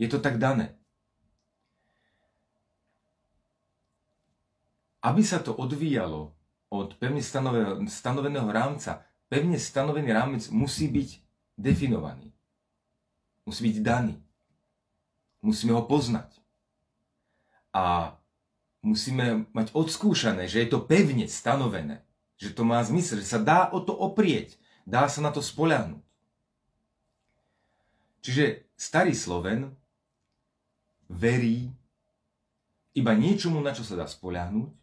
Je 0.00 0.08
to 0.10 0.18
tak 0.18 0.42
dané. 0.42 0.79
Aby 5.00 5.24
sa 5.24 5.40
to 5.40 5.56
odvíjalo 5.56 6.36
od 6.70 6.94
pevne 7.00 7.24
stanoveného 7.88 8.48
rámca, 8.52 9.02
pevne 9.32 9.56
stanovený 9.56 10.12
rámec 10.12 10.42
musí 10.52 10.86
byť 10.92 11.08
definovaný. 11.56 12.30
Musí 13.48 13.66
byť 13.72 13.76
daný. 13.80 14.16
Musíme 15.40 15.72
ho 15.72 15.82
poznať. 15.88 16.36
A 17.72 18.14
musíme 18.84 19.48
mať 19.56 19.72
odskúšané, 19.72 20.46
že 20.46 20.62
je 20.62 20.68
to 20.68 20.84
pevne 20.84 21.24
stanovené. 21.26 22.04
Že 22.36 22.56
to 22.56 22.62
má 22.64 22.80
zmysel, 22.84 23.20
že 23.20 23.28
sa 23.28 23.40
dá 23.40 23.72
o 23.72 23.80
to 23.80 23.92
oprieť. 23.96 24.60
Dá 24.84 25.08
sa 25.08 25.20
na 25.24 25.32
to 25.32 25.40
spoľahnúť. 25.40 26.04
Čiže 28.20 28.68
starý 28.76 29.16
Sloven 29.16 29.72
verí 31.08 31.72
iba 32.92 33.16
niečomu, 33.16 33.64
na 33.64 33.72
čo 33.72 33.80
sa 33.80 33.96
dá 33.96 34.04
spoľahnúť, 34.04 34.79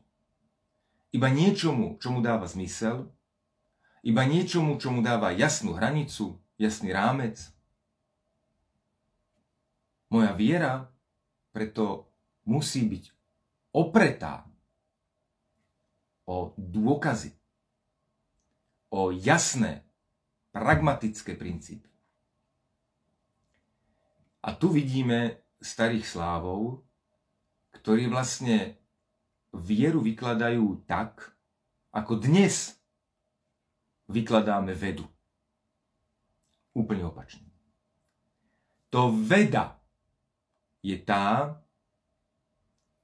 iba 1.18 1.34
niečomu, 1.34 1.98
čo 1.98 2.14
mu 2.14 2.22
dáva 2.22 2.46
zmysel, 2.46 3.10
iba 4.06 4.22
niečomu, 4.22 4.78
čo 4.78 4.94
mu 4.94 5.02
dáva 5.02 5.34
jasnú 5.34 5.74
hranicu, 5.74 6.38
jasný 6.62 6.94
rámec. 6.94 7.42
Moja 10.14 10.38
viera 10.38 10.94
preto 11.50 12.14
musí 12.46 12.86
byť 12.86 13.04
opretá 13.74 14.46
o 16.30 16.54
dôkazy, 16.54 17.34
o 18.94 19.10
jasné, 19.10 19.82
pragmatické 20.54 21.34
princípy. 21.34 21.90
A 24.46 24.54
tu 24.54 24.70
vidíme 24.70 25.42
starých 25.60 26.06
slávov, 26.06 26.86
ktorí 27.82 28.06
vlastne 28.06 28.78
vieru 29.56 30.04
vykladajú 30.04 30.84
tak, 30.90 31.36
ako 31.96 32.20
dnes 32.20 32.78
vykladáme 34.08 34.72
vedu 34.76 35.08
úplne 36.78 37.08
opačne. 37.10 37.48
To 38.94 39.12
veda 39.12 39.82
je 40.86 40.96
tá, 41.02 41.58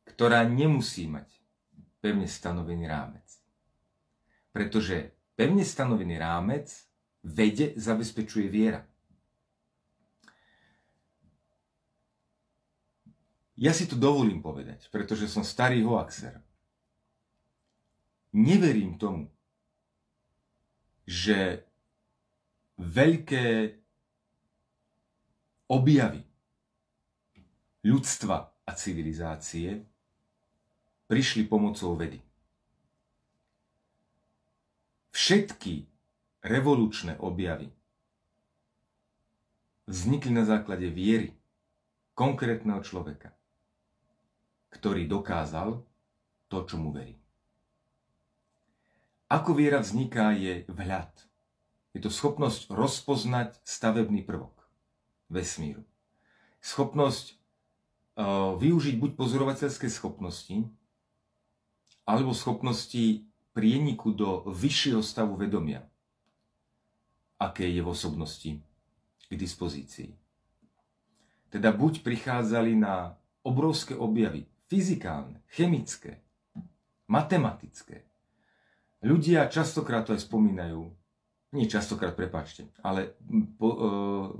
ktorá 0.07 0.45
nemusí 0.45 1.09
mať 1.09 1.27
pevne 1.99 2.29
stanovený 2.29 2.85
rámec. 2.85 3.25
Pretože 4.53 5.11
pevne 5.33 5.65
stanovený 5.65 6.21
rámec 6.21 6.69
vede 7.25 7.73
zabezpečuje 7.73 8.47
viera. 8.47 8.85
Ja 13.53 13.69
si 13.69 13.85
to 13.85 13.93
dovolím 13.93 14.41
povedať, 14.41 14.89
pretože 14.89 15.29
som 15.29 15.45
starý 15.45 15.85
hoaxer. 15.85 16.41
Neverím 18.33 18.97
tomu, 18.97 19.29
že 21.05 21.61
veľké 22.81 23.77
objavy 25.69 26.25
ľudstva 27.85 28.49
a 28.65 28.71
civilizácie 28.73 29.85
prišli 31.05 31.45
pomocou 31.45 31.93
vedy. 31.93 32.17
Všetky 35.13 35.85
revolučné 36.41 37.21
objavy 37.21 37.69
vznikli 39.85 40.33
na 40.33 40.47
základe 40.47 40.89
viery 40.89 41.37
konkrétneho 42.17 42.81
človeka, 42.81 43.35
ktorý 44.73 45.05
dokázal 45.05 45.85
to, 46.49 46.57
čo 46.65 46.81
mu 46.81 46.89
verí. 46.89 47.17
Ako 49.29 49.57
viera 49.57 49.81
vzniká, 49.81 50.33
je 50.33 50.65
vhľad. 50.69 51.09
Je 51.93 52.01
to 52.01 52.09
schopnosť 52.09 52.69
rozpoznať 52.69 53.57
stavebný 53.65 54.25
prvok 54.25 54.53
vesmíru. 55.29 55.81
Schopnosť 56.61 57.33
uh, 57.33 58.53
využiť 58.57 58.95
buď 58.97 59.11
pozorovateľské 59.17 59.89
schopnosti, 59.89 60.65
alebo 62.05 62.35
schopnosti 62.37 63.25
prieniku 63.57 64.13
do 64.13 64.45
vyššieho 64.49 65.01
stavu 65.01 65.37
vedomia, 65.37 65.85
aké 67.41 67.69
je 67.69 67.81
v 67.81 67.89
osobnosti 67.89 68.51
k 69.29 69.33
dispozícii. 69.33 70.13
Teda 71.49 71.69
buď 71.69 72.01
prichádzali 72.01 72.73
na 72.77 73.17
obrovské 73.45 73.93
objavy, 73.93 74.49
fyzikálne, 74.73 75.45
chemické, 75.53 76.25
matematické, 77.05 78.01
Ľudia 79.03 79.51
častokrát 79.51 80.07
to 80.07 80.15
aj 80.15 80.23
spomínajú, 80.23 80.79
nie 81.53 81.67
častokrát, 81.67 82.15
prepačte, 82.15 82.71
ale 82.79 83.19
po, 83.59 83.67
e, 83.67 83.77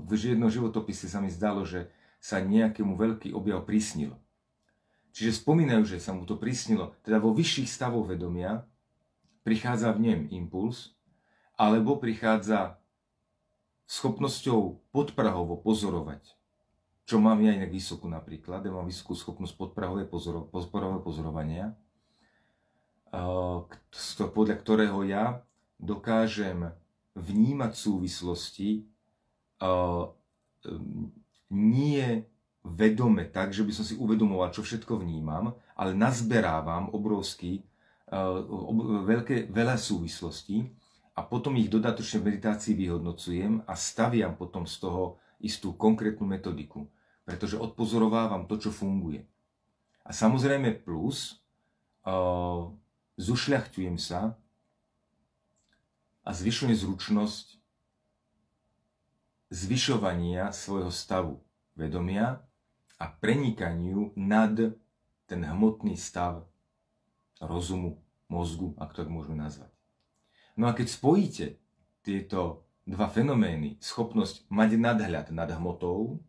v 0.08 0.34
jednom 0.34 0.48
životopise 0.48 1.04
sa 1.04 1.20
mi 1.20 1.28
zdalo, 1.28 1.68
že 1.68 1.92
sa 2.16 2.40
nejakému 2.40 2.96
veľký 2.96 3.36
objav 3.36 3.60
prísnil. 3.68 4.16
Čiže 5.12 5.44
spomínajú, 5.44 5.84
že 5.84 6.00
sa 6.00 6.16
mu 6.16 6.24
to 6.24 6.40
prísnilo, 6.40 6.96
teda 7.04 7.20
vo 7.20 7.36
vyšších 7.36 7.68
stavoch 7.68 8.08
vedomia 8.08 8.64
prichádza 9.44 9.92
v 9.92 10.00
nem 10.00 10.20
impuls, 10.32 10.96
alebo 11.60 12.00
prichádza 12.00 12.80
schopnosťou 13.84 14.80
podprahovo 14.96 15.60
pozorovať, 15.60 16.24
čo 17.04 17.20
mám 17.20 17.40
ja 17.44 17.52
inak 17.52 17.68
vysokú 17.68 18.08
napríklad, 18.08 18.64
ja 18.64 18.72
mám 18.72 18.88
vysokú 18.88 19.12
schopnosť 19.12 19.54
podprahového 19.60 20.08
pozoro, 20.08 20.48
pozorovania, 21.04 21.76
podľa 24.32 24.56
ktorého 24.58 25.04
ja 25.06 25.44
dokážem 25.76 26.72
vnímať 27.14 27.72
súvislosti 27.76 28.88
nie 31.52 32.06
vedome 32.64 33.28
tak, 33.28 33.52
že 33.52 33.62
by 33.62 33.72
som 33.76 33.84
si 33.84 33.94
uvedomoval, 33.94 34.50
čo 34.50 34.64
všetko 34.64 34.98
vnímam, 35.04 35.52
ale 35.76 35.92
nazberávam 35.92 36.88
obrovský, 36.90 37.60
veľké, 39.04 39.52
veľa 39.52 39.76
súvislostí 39.76 40.72
a 41.14 41.20
potom 41.22 41.54
ich 41.60 41.68
dodatočne 41.68 42.24
v 42.24 42.26
meditácii 42.32 42.74
vyhodnocujem 42.74 43.62
a 43.68 43.72
staviam 43.76 44.34
potom 44.34 44.64
z 44.64 44.80
toho 44.80 45.20
istú 45.44 45.76
konkrétnu 45.76 46.24
metodiku, 46.24 46.88
pretože 47.28 47.60
odpozorovávam 47.60 48.48
to, 48.48 48.56
čo 48.56 48.72
funguje. 48.72 49.28
A 50.04 50.10
samozrejme 50.16 50.80
plus, 50.80 51.44
zušľachtujem 53.20 54.00
sa 54.00 54.36
a 56.24 56.30
zvyšujem 56.32 56.72
zručnosť 56.72 57.60
zvyšovania 59.52 60.50
svojho 60.50 60.88
stavu 60.88 61.40
vedomia 61.76 62.40
a 62.96 63.04
prenikaniu 63.08 64.16
nad 64.16 64.56
ten 65.24 65.40
hmotný 65.44 65.96
stav 65.96 66.44
rozumu, 67.40 68.00
mozgu, 68.28 68.72
ak 68.80 68.96
to 68.96 69.04
tak 69.04 69.12
môžeme 69.12 69.36
nazvať. 69.36 69.72
No 70.56 70.68
a 70.68 70.72
keď 70.72 70.86
spojíte 70.90 71.46
tieto 72.04 72.63
dva 72.84 73.08
fenomény, 73.08 73.80
schopnosť 73.80 74.48
mať 74.52 74.70
nadhľad 74.76 75.26
nad 75.32 75.48
hmotou, 75.56 76.20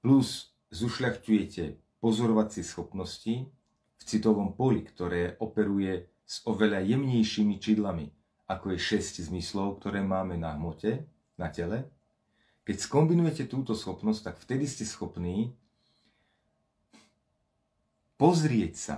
plus 0.00 0.56
zušľachtujete 0.72 1.76
pozorovacie 2.00 2.64
schopnosti, 2.64 3.48
v 3.96 4.02
citovom 4.04 4.52
poli, 4.52 4.84
ktoré 4.84 5.40
operuje 5.40 6.08
s 6.28 6.44
oveľa 6.44 6.84
jemnejšími 6.84 7.56
čidlami, 7.56 8.12
ako 8.46 8.76
je 8.76 8.78
6 9.00 9.26
zmyslov, 9.32 9.80
ktoré 9.80 10.04
máme 10.04 10.36
na 10.36 10.54
hmote, 10.54 11.08
na 11.40 11.48
tele. 11.48 11.88
Keď 12.66 12.76
skombinujete 12.82 13.46
túto 13.46 13.72
schopnosť, 13.78 14.20
tak 14.20 14.36
vtedy 14.42 14.66
ste 14.66 14.84
schopní 14.84 15.54
pozrieť 18.18 18.74
sa 18.74 18.96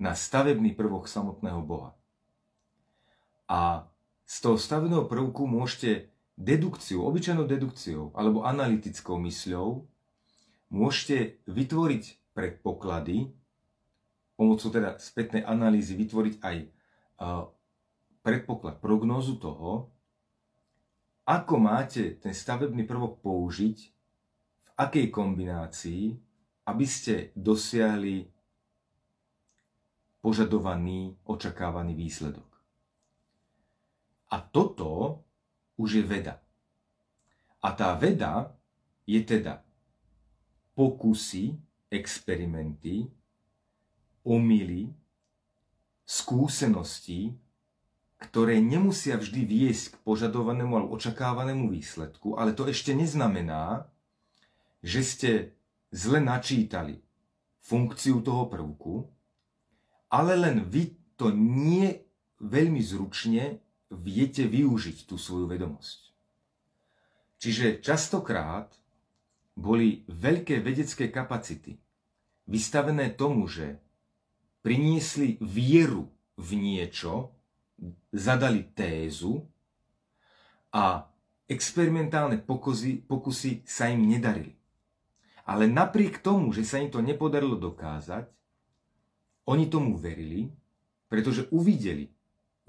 na 0.00 0.16
stavebný 0.16 0.72
prvok 0.72 1.10
samotného 1.10 1.60
Boha. 1.60 1.92
A 3.50 3.89
z 4.30 4.36
toho 4.38 4.54
stavebného 4.54 5.10
prvku 5.10 5.50
môžete 5.50 6.06
dedukciou, 6.38 7.02
obyčajnou 7.10 7.50
dedukciou 7.50 8.14
alebo 8.14 8.46
analytickou 8.46 9.18
mysľou 9.18 9.82
môžete 10.70 11.42
vytvoriť 11.50 12.30
predpoklady, 12.30 13.34
pomocou 14.38 14.70
teda 14.70 15.02
spätnej 15.02 15.42
analýzy 15.42 15.98
vytvoriť 15.98 16.34
aj 16.46 16.56
predpoklad, 18.22 18.78
prognózu 18.78 19.34
toho, 19.42 19.90
ako 21.26 21.54
máte 21.58 22.14
ten 22.22 22.30
stavebný 22.30 22.86
prvok 22.86 23.18
použiť, 23.26 23.78
v 24.62 24.70
akej 24.78 25.06
kombinácii, 25.10 26.14
aby 26.70 26.86
ste 26.86 27.34
dosiahli 27.34 28.30
požadovaný, 30.22 31.18
očakávaný 31.26 31.98
výsledok. 31.98 32.49
A 34.30 34.38
toto 34.38 35.20
už 35.74 36.00
je 36.00 36.04
veda. 36.06 36.38
A 37.60 37.74
tá 37.74 37.92
veda 37.98 38.54
je 39.04 39.20
teda 39.20 39.60
pokusy, 40.78 41.58
experimenty, 41.90 43.10
omily, 44.22 44.94
skúsenosti, 46.06 47.34
ktoré 48.20 48.60
nemusia 48.60 49.16
vždy 49.16 49.42
viesť 49.48 49.84
k 49.92 49.96
požadovanému 50.04 50.72
alebo 50.76 50.94
očakávanému 50.94 51.72
výsledku, 51.72 52.36
ale 52.36 52.52
to 52.52 52.68
ešte 52.68 52.92
neznamená, 52.92 53.88
že 54.84 55.00
ste 55.02 55.30
zle 55.90 56.20
načítali 56.20 57.00
funkciu 57.64 58.20
toho 58.20 58.48
prvku, 58.48 59.08
ale 60.12 60.36
len 60.36 60.64
vy 60.68 60.96
to 61.16 61.32
nie 61.32 61.96
veľmi 62.40 62.80
zručne 62.80 63.60
viete 63.90 64.46
využiť 64.46 65.04
tú 65.04 65.18
svoju 65.18 65.50
vedomosť. 65.50 66.00
Čiže 67.40 67.82
častokrát 67.82 68.70
boli 69.58 70.06
veľké 70.06 70.62
vedecké 70.62 71.10
kapacity 71.10 71.76
vystavené 72.50 73.14
tomu, 73.14 73.46
že 73.46 73.78
priniesli 74.60 75.38
vieru 75.38 76.10
v 76.34 76.50
niečo, 76.58 77.30
zadali 78.12 78.66
tézu 78.74 79.46
a 80.74 81.06
experimentálne 81.48 82.42
pokusy, 82.42 83.06
pokusy 83.06 83.62
sa 83.64 83.88
im 83.88 84.04
nedarili. 84.04 84.52
Ale 85.46 85.66
napriek 85.66 86.20
tomu, 86.20 86.52
že 86.52 86.66
sa 86.66 86.78
im 86.78 86.92
to 86.92 87.00
nepodarilo 87.00 87.56
dokázať, 87.56 88.28
oni 89.48 89.66
tomu 89.66 89.98
verili, 89.98 90.46
pretože 91.10 91.48
uvideli, 91.50 92.06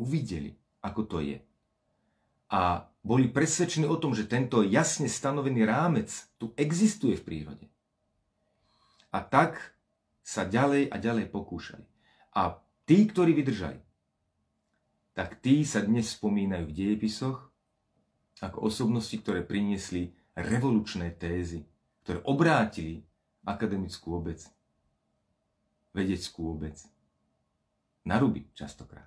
uvideli, 0.01 0.55
ako 0.82 1.02
to 1.08 1.17
je. 1.22 1.39
A 2.52 2.89
boli 3.02 3.32
presvedčení 3.32 3.88
o 3.88 3.98
tom, 3.98 4.13
že 4.13 4.30
tento 4.30 4.62
jasne 4.62 5.10
stanovený 5.10 5.65
rámec 5.65 6.12
tu 6.38 6.54
existuje 6.60 7.17
v 7.17 7.26
prírode. 7.26 7.65
A 9.10 9.24
tak 9.24 9.74
sa 10.22 10.46
ďalej 10.46 10.91
a 10.91 10.96
ďalej 11.02 11.32
pokúšali. 11.34 11.86
A 12.38 12.62
tí, 12.86 13.08
ktorí 13.10 13.34
vydržali, 13.34 13.80
tak 15.12 15.41
tí 15.44 15.67
sa 15.67 15.84
dnes 15.84 16.13
spomínajú 16.15 16.72
v 16.72 16.76
dejepisoch 16.78 17.52
ako 18.41 18.65
osobnosti, 18.65 19.13
ktoré 19.13 19.46
priniesli 19.46 20.10
revolučné 20.34 21.13
tézy, 21.13 21.62
ktoré 22.02 22.26
obrátili 22.26 23.06
akademickú 23.46 24.17
obec, 24.17 24.41
vedeckú 25.94 26.58
obec 26.58 26.82
na 28.02 28.17
ruby 28.17 28.50
častokrát. 28.58 29.06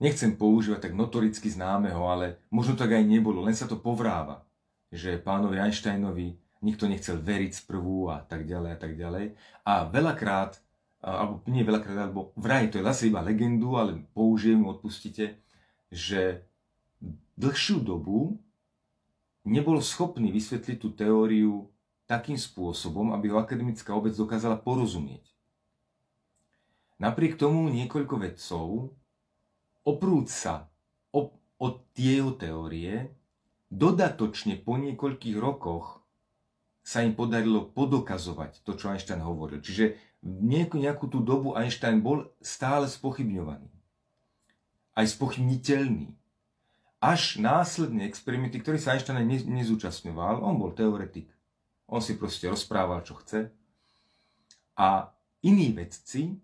Nechcem 0.00 0.32
používať 0.32 0.88
tak 0.88 0.96
notoricky 0.96 1.52
známeho, 1.52 2.08
ale 2.08 2.40
možno 2.48 2.72
tak 2.72 2.96
aj 2.96 3.04
nebolo, 3.04 3.44
len 3.44 3.52
sa 3.52 3.68
to 3.68 3.76
povráva, 3.76 4.48
že 4.88 5.20
pánovi 5.20 5.60
Einsteinovi 5.60 6.40
nikto 6.64 6.88
nechcel 6.88 7.20
veriť 7.20 7.52
sprvu 7.52 8.08
a 8.08 8.24
tak 8.24 8.48
ďalej 8.48 8.70
a 8.72 8.78
tak 8.80 8.92
ďalej. 8.96 9.36
A 9.68 9.84
veľakrát, 9.84 10.56
alebo 11.04 11.44
nie 11.52 11.64
veľakrát, 11.64 12.08
alebo 12.08 12.32
vraj, 12.32 12.72
to 12.72 12.80
je 12.80 12.88
zase 12.88 13.12
iba 13.12 13.20
legendu, 13.20 13.76
ale 13.76 14.00
použijem, 14.16 14.64
odpustite, 14.64 15.36
že 15.92 16.44
dlhšiu 17.36 17.84
dobu 17.84 18.40
nebol 19.44 19.80
schopný 19.80 20.32
vysvetliť 20.32 20.76
tú 20.80 20.92
teóriu 20.92 21.68
takým 22.04 22.36
spôsobom, 22.36 23.12
aby 23.16 23.32
ho 23.32 23.40
akademická 23.40 23.96
obec 23.96 24.12
dokázala 24.16 24.60
porozumieť. 24.60 25.24
Napriek 27.00 27.40
tomu 27.40 27.72
niekoľko 27.72 28.14
vedcov 28.20 28.92
oprúť 29.84 30.26
sa 30.30 30.54
od 31.60 31.74
tieho 31.92 32.32
teórie, 32.40 33.12
dodatočne 33.68 34.56
po 34.56 34.80
niekoľkých 34.80 35.36
rokoch 35.36 36.00
sa 36.80 37.04
im 37.04 37.12
podarilo 37.12 37.68
podokazovať 37.68 38.64
to, 38.64 38.74
čo 38.74 38.90
Einstein 38.90 39.20
hovoril. 39.20 39.60
Čiže 39.60 40.00
nejakú 40.24 41.06
tú 41.12 41.20
dobu 41.20 41.52
Einstein 41.52 42.00
bol 42.00 42.32
stále 42.40 42.88
spochybňovaný. 42.88 43.68
Aj 44.96 45.06
spochybniteľný. 45.06 46.16
Až 47.00 47.40
následne 47.40 48.08
experimenty, 48.08 48.60
ktorý 48.60 48.80
sa 48.80 48.96
Einstein 48.96 49.20
ne, 49.20 49.38
nezúčastňoval, 49.38 50.40
on 50.40 50.56
bol 50.56 50.72
teoretik. 50.72 51.28
On 51.92 52.00
si 52.00 52.16
proste 52.16 52.48
rozprával, 52.48 53.04
čo 53.04 53.20
chce. 53.20 53.52
A 54.80 55.12
iní 55.44 55.76
vedci 55.76 56.40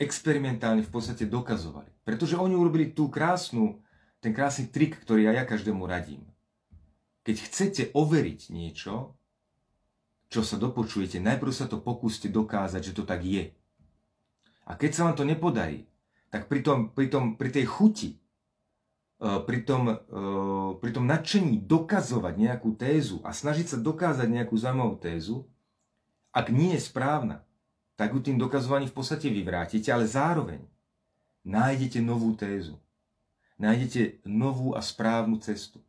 experimentálne 0.00 0.80
v 0.80 0.90
podstate 0.90 1.28
dokazovali. 1.28 1.92
Pretože 2.08 2.40
oni 2.40 2.56
urobili 2.56 2.88
tú 2.88 3.12
krásnu, 3.12 3.84
ten 4.24 4.32
krásny 4.32 4.72
trik, 4.72 4.96
ktorý 4.96 5.28
ja, 5.28 5.32
ja 5.36 5.44
každému 5.44 5.84
radím. 5.84 6.24
Keď 7.28 7.36
chcete 7.36 7.82
overiť 7.92 8.48
niečo, 8.48 9.12
čo 10.32 10.40
sa 10.40 10.56
dopočujete, 10.56 11.20
najprv 11.20 11.52
sa 11.52 11.68
to 11.68 11.76
pokúste 11.76 12.32
dokázať, 12.32 12.80
že 12.80 12.96
to 12.96 13.04
tak 13.04 13.20
je. 13.28 13.52
A 14.64 14.72
keď 14.78 14.90
sa 14.96 15.04
vám 15.04 15.18
to 15.20 15.28
nepodarí, 15.28 15.84
tak 16.32 16.48
pri, 16.48 16.64
tom, 16.64 16.78
pri, 16.94 17.10
tom, 17.10 17.34
pri 17.34 17.50
tej 17.50 17.66
chuti, 17.66 18.10
e, 18.14 19.28
pri 19.42 19.58
tom, 19.66 19.90
e, 19.90 19.96
pri 20.78 20.90
tom 20.94 21.04
nadšení 21.10 21.66
dokazovať 21.66 22.34
nejakú 22.38 22.72
tézu 22.78 23.18
a 23.26 23.34
snažiť 23.34 23.74
sa 23.74 23.78
dokázať 23.82 24.30
nejakú 24.30 24.54
zaujímavú 24.54 24.96
tézu, 25.02 25.50
ak 26.30 26.54
nie 26.54 26.78
je 26.78 26.86
správna, 26.86 27.42
tak 28.00 28.16
ju 28.16 28.24
tým 28.24 28.40
dokazovaním 28.40 28.88
v 28.88 28.96
podstate 28.96 29.28
vyvrátite, 29.28 29.92
ale 29.92 30.08
zároveň 30.08 30.64
nájdete 31.44 32.00
novú 32.00 32.32
tézu. 32.32 32.80
Nájdete 33.60 34.24
novú 34.24 34.72
a 34.72 34.80
správnu 34.80 35.36
cestu. 35.44 35.84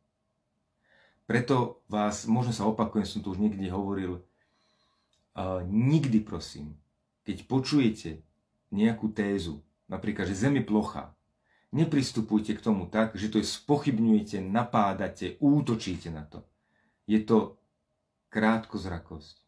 Preto 1.23 1.79
vás, 1.87 2.27
možno 2.27 2.51
sa 2.51 2.67
opakujem, 2.67 3.07
som 3.07 3.23
to 3.23 3.31
už 3.31 3.39
niekde 3.39 3.71
hovoril, 3.71 4.19
Uh, 5.31 5.63
nikdy 5.63 6.19
prosím, 6.19 6.75
keď 7.23 7.47
počujete 7.47 8.19
nejakú 8.67 9.15
tézu, 9.15 9.63
napríklad, 9.87 10.27
že 10.27 10.35
Zem 10.35 10.59
je 10.59 10.67
plocha, 10.67 11.15
nepristupujte 11.71 12.59
k 12.59 12.59
tomu 12.59 12.91
tak, 12.91 13.15
že 13.15 13.31
to 13.31 13.39
je 13.39 13.47
spochybňujete, 13.47 14.43
napádate, 14.43 15.39
útočíte 15.39 16.11
na 16.11 16.27
to. 16.27 16.43
Je 17.07 17.23
to 17.23 17.55
krátkozrakosť. 18.27 19.39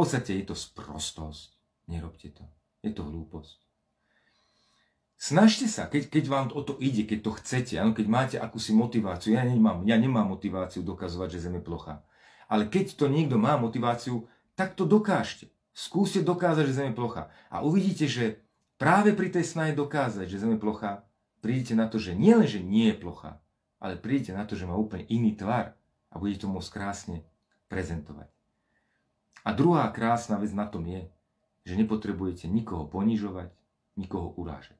V 0.00 0.08
podstate 0.08 0.32
je 0.40 0.48
to 0.48 0.56
sprostosť. 0.56 1.60
Nerobte 1.92 2.32
to. 2.32 2.40
Je 2.80 2.88
to 2.88 3.04
hlúposť. 3.04 3.60
Snažte 5.20 5.68
sa, 5.68 5.92
keď, 5.92 6.08
keď 6.08 6.24
vám 6.24 6.46
o 6.56 6.64
to 6.64 6.80
ide, 6.80 7.04
keď 7.04 7.20
to 7.20 7.36
chcete, 7.36 7.76
ano, 7.76 7.92
keď 7.92 8.06
máte 8.08 8.36
akúsi 8.40 8.72
motiváciu. 8.72 9.36
Ja 9.36 9.44
nemám, 9.44 9.84
ja 9.84 10.00
nemám 10.00 10.32
motiváciu 10.32 10.80
dokazovať, 10.80 11.36
že 11.36 11.44
Zem 11.44 11.60
je 11.60 11.68
plocha. 11.68 12.00
Ale 12.48 12.72
keď 12.72 12.96
to 12.96 13.12
niekto 13.12 13.36
má 13.36 13.60
motiváciu, 13.60 14.24
tak 14.56 14.72
to 14.72 14.88
dokážte. 14.88 15.52
Skúste 15.76 16.24
dokázať, 16.24 16.64
že 16.64 16.76
Zem 16.80 16.88
je 16.88 16.96
plocha. 16.96 17.28
A 17.52 17.60
uvidíte, 17.60 18.08
že 18.08 18.40
práve 18.80 19.12
pri 19.12 19.28
tej 19.28 19.44
snahe 19.44 19.76
dokázať, 19.76 20.24
že 20.24 20.40
Zem 20.40 20.56
je 20.56 20.64
plocha, 20.64 21.04
prídete 21.44 21.76
na 21.76 21.92
to, 21.92 22.00
že 22.00 22.16
nie 22.16 22.32
len, 22.32 22.48
že 22.48 22.64
nie 22.64 22.88
je 22.88 22.96
plocha, 22.96 23.36
ale 23.76 24.00
prídete 24.00 24.32
na 24.32 24.48
to, 24.48 24.56
že 24.56 24.64
má 24.64 24.80
úplne 24.80 25.04
iný 25.12 25.36
tvar 25.36 25.76
a 26.08 26.16
budete 26.16 26.48
to 26.48 26.48
môcť 26.48 26.72
krásne 26.72 27.20
prezentovať. 27.68 28.39
A 29.44 29.56
druhá 29.56 29.88
krásna 29.88 30.36
vec 30.36 30.52
na 30.52 30.68
tom 30.68 30.84
je, 30.84 31.08
že 31.64 31.76
nepotrebujete 31.76 32.48
nikoho 32.48 32.88
ponižovať, 32.88 33.52
nikoho 33.96 34.32
urážať. 34.36 34.76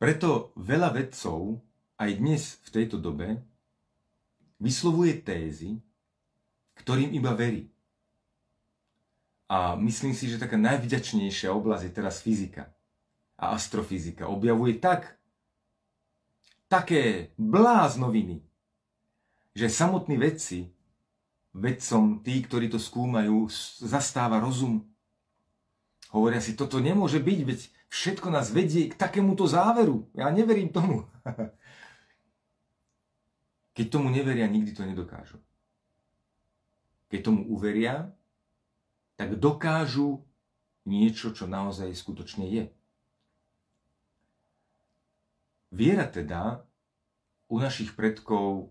Preto 0.00 0.56
veľa 0.56 0.96
vedcov 0.96 1.60
aj 2.00 2.10
dnes 2.16 2.42
v 2.64 2.68
tejto 2.72 2.96
dobe 2.96 3.36
vyslovuje 4.56 5.20
tézy, 5.20 5.76
ktorým 6.80 7.12
iba 7.12 7.36
verí. 7.36 7.68
A 9.50 9.76
myslím 9.76 10.16
si, 10.16 10.30
že 10.30 10.40
taká 10.40 10.56
najvďačnejšia 10.56 11.52
oblasť 11.52 11.84
je 11.84 11.92
teraz 11.92 12.22
fyzika 12.24 12.72
a 13.36 13.52
astrofyzika. 13.52 14.30
Objavuje 14.30 14.80
tak, 14.80 15.20
také 16.70 17.34
bláznoviny, 17.36 18.40
že 19.52 19.66
samotní 19.68 20.16
vedci, 20.16 20.70
vedcom, 21.56 22.22
tí, 22.22 22.42
ktorí 22.44 22.70
to 22.70 22.78
skúmajú, 22.78 23.50
zastáva 23.82 24.38
rozum. 24.38 24.86
Hovoria 26.10 26.42
si, 26.42 26.58
toto 26.58 26.82
nemôže 26.82 27.18
byť, 27.22 27.40
veď 27.46 27.60
všetko 27.90 28.28
nás 28.30 28.50
vedie 28.50 28.90
k 28.90 28.98
takémuto 28.98 29.46
záveru. 29.46 30.06
Ja 30.14 30.30
neverím 30.30 30.70
tomu. 30.70 31.06
Keď 33.78 33.86
tomu 33.86 34.10
neveria, 34.10 34.50
nikdy 34.50 34.74
to 34.74 34.82
nedokážu 34.82 35.38
keď 37.10 37.20
tomu 37.26 37.42
uveria, 37.50 38.14
tak 39.18 39.34
dokážu 39.36 40.22
niečo, 40.86 41.34
čo 41.34 41.50
naozaj 41.50 41.90
skutočne 41.92 42.46
je. 42.46 42.64
Viera 45.74 46.06
teda 46.06 46.62
u 47.50 47.58
našich 47.58 47.98
predkov 47.98 48.70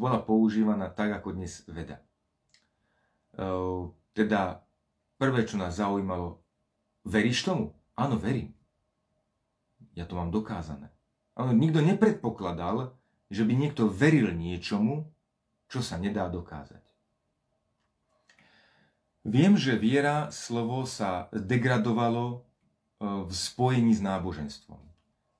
bola 0.00 0.16
používaná 0.16 0.88
tak, 0.88 1.12
ako 1.12 1.36
dnes 1.36 1.60
veda. 1.68 2.00
Ehm, 3.36 3.92
teda 4.16 4.64
prvé, 5.20 5.44
čo 5.44 5.60
nás 5.60 5.76
zaujímalo, 5.76 6.40
veríš 7.04 7.44
tomu? 7.44 7.76
Áno, 7.94 8.16
verím. 8.16 8.54
Ja 9.94 10.08
to 10.08 10.18
mám 10.18 10.32
dokázané. 10.34 10.90
Áno, 11.34 11.54
nikto 11.54 11.82
nepredpokladal, 11.82 12.94
že 13.30 13.42
by 13.42 13.52
niekto 13.54 13.90
veril 13.90 14.30
niečomu, 14.34 15.10
čo 15.66 15.82
sa 15.82 15.98
nedá 15.98 16.30
dokázať. 16.30 16.82
Viem, 19.24 19.56
že 19.56 19.80
viera, 19.80 20.28
slovo 20.28 20.84
sa 20.84 21.32
degradovalo 21.32 22.24
e, 22.28 22.38
v 23.24 23.32
spojení 23.32 23.96
s 23.96 24.04
náboženstvom. 24.04 24.76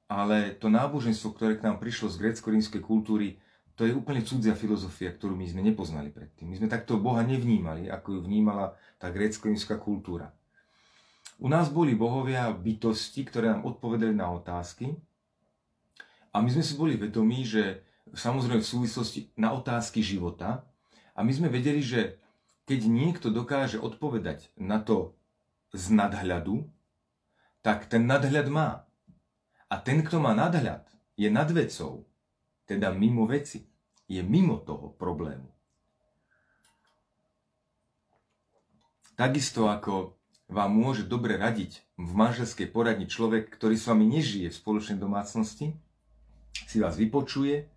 Ale 0.09 0.57
to 0.57 0.73
náboženstvo, 0.73 1.37
ktoré 1.37 1.61
k 1.61 1.69
nám 1.69 1.77
prišlo 1.85 2.09
z 2.09 2.17
grécko-rímskej 2.17 2.81
kultúry, 2.81 3.37
to 3.75 3.83
je 3.87 3.93
úplne 3.95 4.23
cudzia 4.23 4.55
filozofia, 4.55 5.11
ktorú 5.11 5.35
my 5.35 5.47
sme 5.51 5.63
nepoznali 5.67 6.15
predtým. 6.15 6.47
My 6.47 6.57
sme 6.59 6.71
takto 6.71 6.95
Boha 6.99 7.27
nevnímali, 7.27 7.91
ako 7.91 8.19
ju 8.19 8.21
vnímala 8.23 8.79
tá 9.03 9.11
grécko-rímska 9.11 9.83
kultúra. 9.83 10.31
U 11.43 11.51
nás 11.51 11.67
boli 11.67 11.99
bohovia 11.99 12.55
bytosti, 12.55 13.27
ktoré 13.27 13.51
nám 13.51 13.67
odpovedali 13.67 14.15
na 14.15 14.31
otázky 14.31 14.95
a 16.31 16.39
my 16.39 16.47
sme 16.55 16.63
si 16.63 16.79
boli 16.79 16.95
vedomí, 16.95 17.43
že 17.43 17.83
samozrejme 18.15 18.63
v 18.63 18.73
súvislosti 18.79 19.35
na 19.35 19.51
otázky 19.51 19.99
života 19.99 20.63
a 21.19 21.27
my 21.27 21.35
sme 21.35 21.51
vedeli, 21.51 21.83
že 21.83 22.23
keď 22.71 22.81
niekto 22.87 23.35
dokáže 23.35 23.83
odpovedať 23.83 24.55
na 24.55 24.79
to 24.79 25.19
z 25.75 25.91
nadhľadu, 25.91 26.71
tak 27.67 27.91
ten 27.91 28.07
nadhľad 28.07 28.47
má. 28.47 28.87
A 29.67 29.75
ten, 29.83 30.07
kto 30.07 30.23
má 30.23 30.31
nadhľad, 30.39 30.87
je 31.19 31.27
nad 31.27 31.51
vecou, 31.51 32.07
teda 32.65 32.93
mimo 32.93 33.25
veci, 33.29 33.65
je 34.09 34.21
mimo 34.21 34.61
toho 34.61 34.93
problému. 34.93 35.49
Takisto 39.15 39.71
ako 39.71 40.19
vám 40.51 40.75
môže 40.75 41.07
dobre 41.07 41.39
radiť 41.39 41.81
v 41.97 42.11
manželskej 42.13 42.69
poradni 42.69 43.07
človek, 43.07 43.49
ktorý 43.49 43.79
s 43.79 43.87
vami 43.87 44.05
nežije 44.11 44.51
v 44.51 44.59
spoločnej 44.59 44.99
domácnosti, 44.99 45.73
si 46.67 46.77
vás 46.83 46.99
vypočuje, 46.99 47.71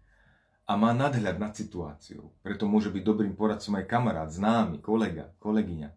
a 0.67 0.75
má 0.75 0.91
nadhľad 0.91 1.39
nad 1.39 1.55
situáciou. 1.55 2.35
Preto 2.43 2.67
môže 2.67 2.91
byť 2.91 2.99
dobrým 2.99 3.33
poradcom 3.39 3.79
aj 3.79 3.85
kamarát, 3.87 4.27
známy, 4.27 4.83
kolega, 4.83 5.31
kolegyňa. 5.39 5.89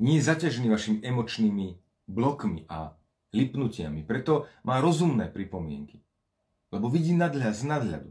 Nie 0.00 0.22
je 0.22 0.28
zaťažený 0.30 0.70
vašimi 0.70 0.98
emočnými 1.02 1.66
blokmi 2.06 2.64
a 2.70 2.94
lipnutiami, 3.34 4.06
preto 4.06 4.46
má 4.62 4.78
rozumné 4.78 5.26
pripomienky. 5.26 5.98
Lebo 6.70 6.86
vidí 6.86 7.10
nadhľad 7.14 7.54
z 7.54 7.64
nadhľadu. 7.66 8.10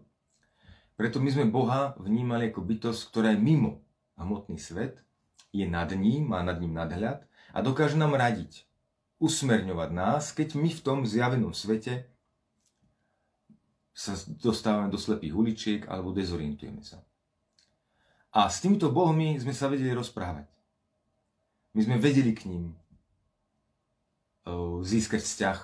Preto 1.00 1.24
my 1.24 1.32
sme 1.32 1.48
Boha 1.48 1.95
vnímali 1.95 2.52
ako 2.52 2.60
bytosť, 2.67 3.02
ktorá 3.08 3.32
je 3.32 3.39
mimo 3.39 3.80
hmotný 4.19 4.60
svet, 4.60 5.00
je 5.56 5.63
nad 5.63 5.88
ním, 5.95 6.28
má 6.28 6.43
nad 6.43 6.60
ním 6.60 6.76
nadhľad 6.76 7.24
a 7.56 7.58
dokáže 7.63 7.95
nám 7.95 8.19
radiť, 8.19 8.67
usmerňovať 9.24 9.89
nás, 9.95 10.36
keď 10.36 10.60
my 10.60 10.69
v 10.76 10.84
tom 10.84 11.08
zjavenom 11.08 11.56
svete 11.56 12.12
sa 13.95 14.15
dostávame 14.28 14.91
do 14.91 15.00
slepých 15.00 15.36
uličiek 15.36 15.82
alebo 15.88 16.12
dezorientujeme 16.12 16.84
sa. 16.84 17.00
A 18.36 18.52
s 18.52 18.60
týmito 18.60 18.91
bohmi 18.91 19.39
sme 19.39 19.56
sa 19.56 19.72
vedeli 19.72 19.95
rozprávať. 19.95 20.52
My 21.74 21.82
sme 21.84 21.95
vedeli 21.95 22.36
k 22.36 22.45
ním 22.52 22.76
získať 24.84 25.24
vzťah. 25.24 25.60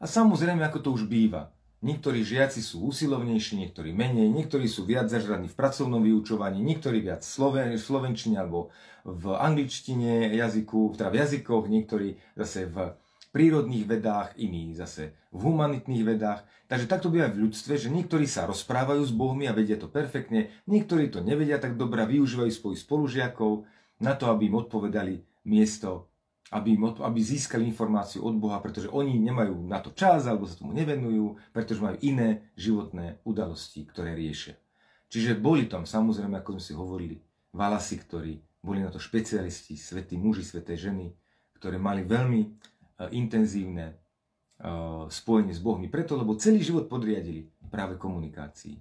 A 0.00 0.04
samozrejme, 0.04 0.62
ako 0.66 0.78
to 0.84 0.88
už 0.94 1.08
býva, 1.08 1.54
Niektorí 1.82 2.22
žiaci 2.22 2.62
sú 2.62 2.86
usilovnejší, 2.94 3.58
niektorí 3.58 3.90
menej, 3.90 4.30
niektorí 4.30 4.70
sú 4.70 4.86
viac 4.86 5.10
zažraní 5.10 5.50
v 5.50 5.58
pracovnom 5.58 5.98
vyučovaní, 5.98 6.62
niektorí 6.62 7.02
viac 7.02 7.26
v 7.26 7.74
slovenčine 7.74 8.38
alebo 8.38 8.70
v 9.02 9.34
angličtine 9.34 10.30
jazyku, 10.30 10.94
teda 10.94 11.10
v 11.10 11.18
jazykoch, 11.26 11.66
niektorí 11.66 12.22
zase 12.38 12.70
v 12.70 12.94
prírodných 13.34 13.90
vedách, 13.90 14.38
iní 14.38 14.70
zase 14.78 15.10
v 15.34 15.40
humanitných 15.42 16.06
vedách. 16.06 16.46
Takže 16.70 16.86
takto 16.86 17.10
býva 17.10 17.26
v 17.26 17.50
ľudstve, 17.50 17.74
že 17.74 17.90
niektorí 17.90 18.30
sa 18.30 18.46
rozprávajú 18.46 19.02
s 19.02 19.10
Bohmi 19.10 19.50
a 19.50 19.56
vedia 19.56 19.74
to 19.74 19.90
perfektne, 19.90 20.54
niektorí 20.70 21.10
to 21.10 21.18
nevedia 21.18 21.58
tak 21.58 21.74
dobre 21.74 22.06
využívajú 22.06 22.50
svojich 22.54 22.78
spolužiakov 22.86 23.66
na 23.98 24.14
to, 24.14 24.30
aby 24.30 24.46
im 24.46 24.54
odpovedali 24.54 25.18
miesto 25.50 26.11
aby, 26.52 26.76
aby 26.76 27.20
získali 27.24 27.64
informáciu 27.64 28.28
od 28.28 28.36
Boha, 28.36 28.60
pretože 28.60 28.92
oni 28.92 29.16
nemajú 29.16 29.64
na 29.64 29.80
to 29.80 29.96
čas 29.96 30.28
alebo 30.28 30.44
sa 30.44 30.60
tomu 30.60 30.76
nevenujú, 30.76 31.40
pretože 31.50 31.80
majú 31.80 31.96
iné 32.04 32.52
životné 32.60 33.24
udalosti, 33.24 33.88
ktoré 33.88 34.12
riešia. 34.12 34.60
Čiže 35.08 35.40
boli 35.40 35.64
tam 35.64 35.88
samozrejme, 35.88 36.40
ako 36.40 36.56
sme 36.56 36.62
si 36.62 36.72
hovorili, 36.76 37.16
valasy, 37.56 37.96
ktorí 38.04 38.32
boli 38.60 38.84
na 38.84 38.92
to 38.92 39.00
špecialisti, 39.00 39.76
svätí 39.80 40.20
muži, 40.20 40.44
sveté 40.44 40.76
ženy, 40.76 41.12
ktoré 41.56 41.80
mali 41.80 42.04
veľmi 42.04 42.40
uh, 42.44 43.12
intenzívne 43.12 43.92
uh, 43.92 45.08
spojenie 45.08 45.52
s 45.52 45.60
Bohmi. 45.60 45.88
Preto, 45.88 46.16
lebo 46.16 46.36
celý 46.36 46.64
život 46.64 46.88
podriadili 46.88 47.48
práve 47.68 47.96
komunikácii 47.96 48.76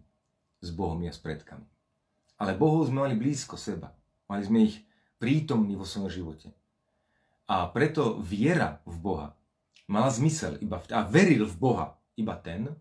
s 0.61 0.69
Bohom 0.71 1.01
a 1.03 1.11
s 1.11 1.19
predkami. 1.19 1.65
Ale 2.39 2.55
Bohov 2.55 2.87
sme 2.87 3.05
mali 3.05 3.15
blízko 3.17 3.57
seba. 3.57 3.91
Mali 4.29 4.43
sme 4.45 4.59
ich 4.65 4.81
prítomní 5.19 5.75
vo 5.75 5.85
svojom 5.85 6.09
živote. 6.09 6.49
A 7.47 7.67
preto 7.69 8.19
viera 8.21 8.81
v 8.85 8.97
Boha 8.99 9.27
mala 9.91 10.07
zmysel 10.07 10.61
iba 10.63 10.79
v, 10.79 10.85
a 10.95 11.03
veril 11.03 11.43
v 11.43 11.55
Boha 11.59 11.85
iba 12.15 12.35
ten, 12.39 12.71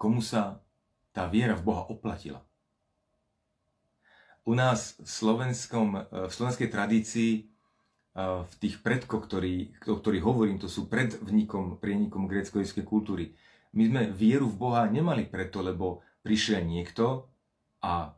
komu 0.00 0.24
sa 0.24 0.62
tá 1.12 1.28
viera 1.28 1.52
v 1.52 1.66
Boha 1.66 1.84
oplatila. 1.90 2.40
U 4.48 4.56
nás 4.56 4.96
v, 4.96 5.04
slovenskom, 5.04 5.88
v 6.08 6.32
slovenskej 6.32 6.68
tradícii 6.72 7.32
v 8.16 8.54
tých 8.58 8.82
predkoch, 8.82 9.28
ktorý, 9.28 9.70
o 9.86 9.96
ktorých 10.00 10.24
hovorím, 10.24 10.58
to 10.58 10.66
sú 10.66 10.90
predvnikom, 10.90 11.78
prienikom 11.78 12.26
grécko 12.26 12.58
kultúry. 12.82 13.36
My 13.70 13.86
sme 13.86 14.02
vieru 14.10 14.50
v 14.50 14.58
Boha 14.58 14.82
nemali 14.90 15.30
preto, 15.30 15.62
lebo 15.62 16.02
prišiel 16.26 16.66
niekto 16.66 17.30
a 17.84 18.10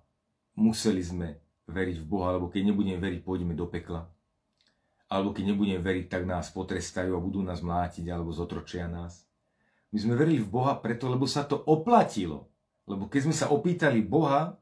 museli 0.57 1.05
sme 1.05 1.29
veriť 1.69 1.97
v 2.01 2.07
Boha, 2.09 2.33
lebo 2.39 2.49
keď 2.49 2.73
nebudeme 2.73 2.97
veriť, 3.03 3.21
pôjdeme 3.21 3.53
do 3.53 3.69
pekla 3.69 4.09
alebo 5.13 5.37
keď 5.37 5.53
nebudeme 5.53 5.85
veriť, 5.85 6.09
tak 6.09 6.25
nás 6.25 6.49
potrestajú 6.49 7.13
a 7.13 7.21
budú 7.21 7.45
nás 7.45 7.61
mlátiť 7.61 8.09
alebo 8.09 8.33
zotročia 8.33 8.89
nás. 8.89 9.29
My 9.93 10.01
sme 10.01 10.17
verili 10.17 10.41
v 10.41 10.49
Boha 10.49 10.73
preto, 10.81 11.13
lebo 11.13 11.29
sa 11.29 11.45
to 11.45 11.61
oplatilo. 11.69 12.49
Lebo 12.89 13.13
keď 13.13 13.29
sme 13.29 13.37
sa 13.37 13.53
opýtali 13.53 14.01
Boha 14.01 14.57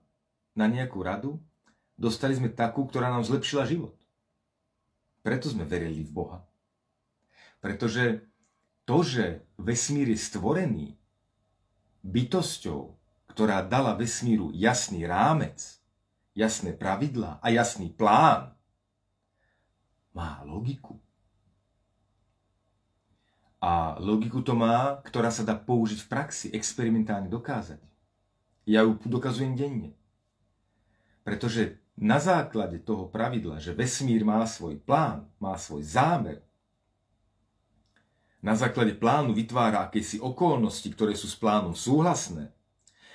na 0.59 0.67
nejakú 0.67 0.99
radu, 1.07 1.39
dostali 1.95 2.35
sme 2.35 2.51
takú, 2.51 2.83
ktorá 2.83 3.15
nám 3.15 3.23
zlepšila 3.23 3.63
život. 3.63 3.95
Preto 5.23 5.47
sme 5.47 5.63
verili 5.63 6.03
v 6.03 6.11
Boha. 6.11 6.43
Pretože 7.63 8.27
to, 8.83 9.07
že 9.07 9.47
vesmír 9.55 10.11
je 10.11 10.19
stvorený 10.19 10.99
bytosťou, 12.03 12.99
ktorá 13.31 13.63
dala 13.63 13.95
vesmíru 13.95 14.51
jasný 14.51 15.07
rámec, 15.07 15.79
jasné 16.35 16.75
pravidlá 16.75 17.39
a 17.39 17.47
jasný 17.55 17.95
plán, 17.95 18.59
má 20.20 20.44
logiku. 20.44 21.00
A 23.61 23.96
logiku 23.96 24.44
to 24.44 24.52
má, 24.52 25.00
ktorá 25.00 25.33
sa 25.33 25.44
dá 25.44 25.56
použiť 25.56 26.04
v 26.04 26.11
praxi, 26.12 26.46
experimentálne 26.52 27.33
dokázať. 27.33 27.80
Ja 28.68 28.85
ju 28.85 29.00
dokazujem 29.00 29.56
denne. 29.56 29.96
Pretože 31.24 31.80
na 31.96 32.20
základe 32.20 32.80
toho 32.80 33.09
pravidla, 33.09 33.61
že 33.61 33.76
vesmír 33.76 34.24
má 34.24 34.44
svoj 34.44 34.80
plán, 34.80 35.28
má 35.40 35.56
svoj 35.56 35.85
zámer, 35.85 36.44
na 38.40 38.56
základe 38.56 38.96
plánu 38.96 39.37
vytvára 39.37 39.85
akési 39.85 40.16
okolnosti, 40.16 40.88
ktoré 40.88 41.12
sú 41.12 41.28
s 41.28 41.37
plánom 41.37 41.76
súhlasné 41.76 42.48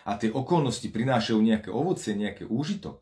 a 0.05 0.13
tie 0.21 0.29
okolnosti 0.29 0.85
prinášajú 0.85 1.41
nejaké 1.41 1.73
ovocie, 1.73 2.13
nejaký 2.13 2.45
úžitok, 2.45 3.01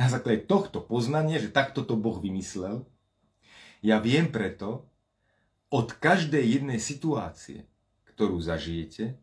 na 0.00 0.08
základe 0.08 0.48
tohto 0.48 0.80
poznania, 0.80 1.36
že 1.36 1.52
takto 1.52 1.84
to 1.84 2.00
Boh 2.00 2.16
vymyslel, 2.16 2.88
ja 3.84 4.02
viem 4.02 4.30
preto 4.30 4.88
od 5.68 5.92
každej 5.94 6.42
jednej 6.58 6.80
situácie, 6.80 7.68
ktorú 8.08 8.40
zažijete, 8.40 9.20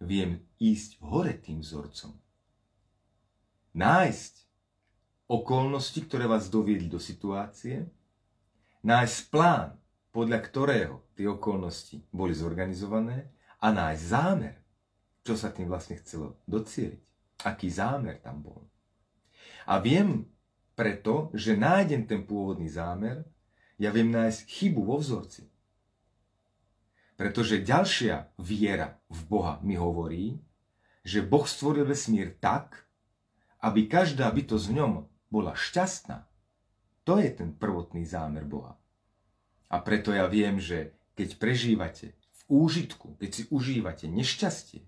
viem 0.00 0.40
ísť 0.56 0.98
hore 1.04 1.36
tým 1.36 1.60
vzorcom. 1.60 2.16
Nájsť 3.76 4.34
okolnosti, 5.30 6.00
ktoré 6.02 6.26
vás 6.26 6.50
doviedli 6.50 6.90
do 6.90 6.98
situácie, 6.98 7.86
nájsť 8.82 9.18
plán, 9.30 9.78
podľa 10.10 10.38
ktorého 10.42 10.94
tie 11.14 11.30
okolnosti 11.30 12.02
boli 12.10 12.34
zorganizované 12.34 13.30
a 13.62 13.70
nájsť 13.70 14.02
zámer, 14.02 14.56
čo 15.22 15.38
sa 15.38 15.54
tým 15.54 15.70
vlastne 15.70 16.00
chcelo 16.02 16.40
docieliť. 16.50 17.02
Aký 17.46 17.70
zámer 17.70 18.18
tam 18.18 18.42
bol. 18.42 18.66
A 19.70 19.78
viem 19.78 20.26
preto, 20.74 21.30
že 21.36 21.54
nájdem 21.54 22.08
ten 22.08 22.26
pôvodný 22.26 22.66
zámer, 22.66 23.22
ja 23.80 23.88
viem 23.88 24.12
nájsť 24.12 24.40
chybu 24.44 24.84
vo 24.84 25.00
vzorci. 25.00 25.48
Pretože 27.16 27.64
ďalšia 27.64 28.36
viera 28.36 29.00
v 29.08 29.20
Boha 29.24 29.54
mi 29.64 29.80
hovorí, 29.80 30.36
že 31.00 31.24
Boh 31.24 31.48
stvoril 31.48 31.88
vesmír 31.88 32.36
tak, 32.36 32.84
aby 33.64 33.88
každá 33.88 34.28
bytosť 34.28 34.64
v 34.68 34.76
ňom 34.76 34.92
bola 35.32 35.56
šťastná. 35.56 36.28
To 37.08 37.16
je 37.16 37.32
ten 37.32 37.56
prvotný 37.56 38.04
zámer 38.04 38.44
Boha. 38.44 38.76
A 39.72 39.80
preto 39.80 40.12
ja 40.12 40.28
viem, 40.28 40.60
že 40.60 40.92
keď 41.16 41.40
prežívate 41.40 42.12
v 42.12 42.40
úžitku, 42.52 43.16
keď 43.16 43.30
si 43.32 43.42
užívate 43.48 44.06
nešťastie, 44.12 44.80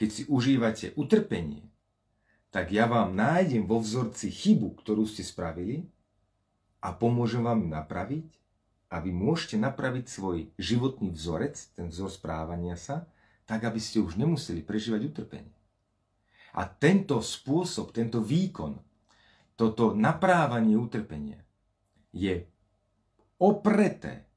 keď 0.00 0.08
si 0.08 0.22
užívate 0.32 0.96
utrpenie, 0.96 1.68
tak 2.48 2.72
ja 2.72 2.88
vám 2.88 3.12
nájdem 3.12 3.68
vo 3.68 3.82
vzorci 3.82 4.30
chybu, 4.30 4.80
ktorú 4.80 5.04
ste 5.04 5.26
spravili 5.26 5.90
a 6.84 6.92
pomôžem 6.92 7.40
vám 7.40 7.64
ju 7.64 7.68
napraviť 7.72 8.28
a 8.92 9.00
vy 9.00 9.10
môžete 9.10 9.56
napraviť 9.56 10.04
svoj 10.04 10.52
životný 10.60 11.08
vzorec, 11.16 11.56
ten 11.72 11.88
vzor 11.88 12.12
správania 12.12 12.76
sa, 12.76 13.08
tak 13.48 13.64
aby 13.64 13.80
ste 13.80 14.04
už 14.04 14.20
nemuseli 14.20 14.60
prežívať 14.60 15.00
utrpenie. 15.08 15.56
A 16.54 16.68
tento 16.68 17.18
spôsob, 17.24 17.90
tento 17.90 18.20
výkon, 18.20 18.76
toto 19.56 19.96
naprávanie 19.96 20.76
utrpenia 20.76 21.40
je 22.14 22.46
opreté 23.40 24.28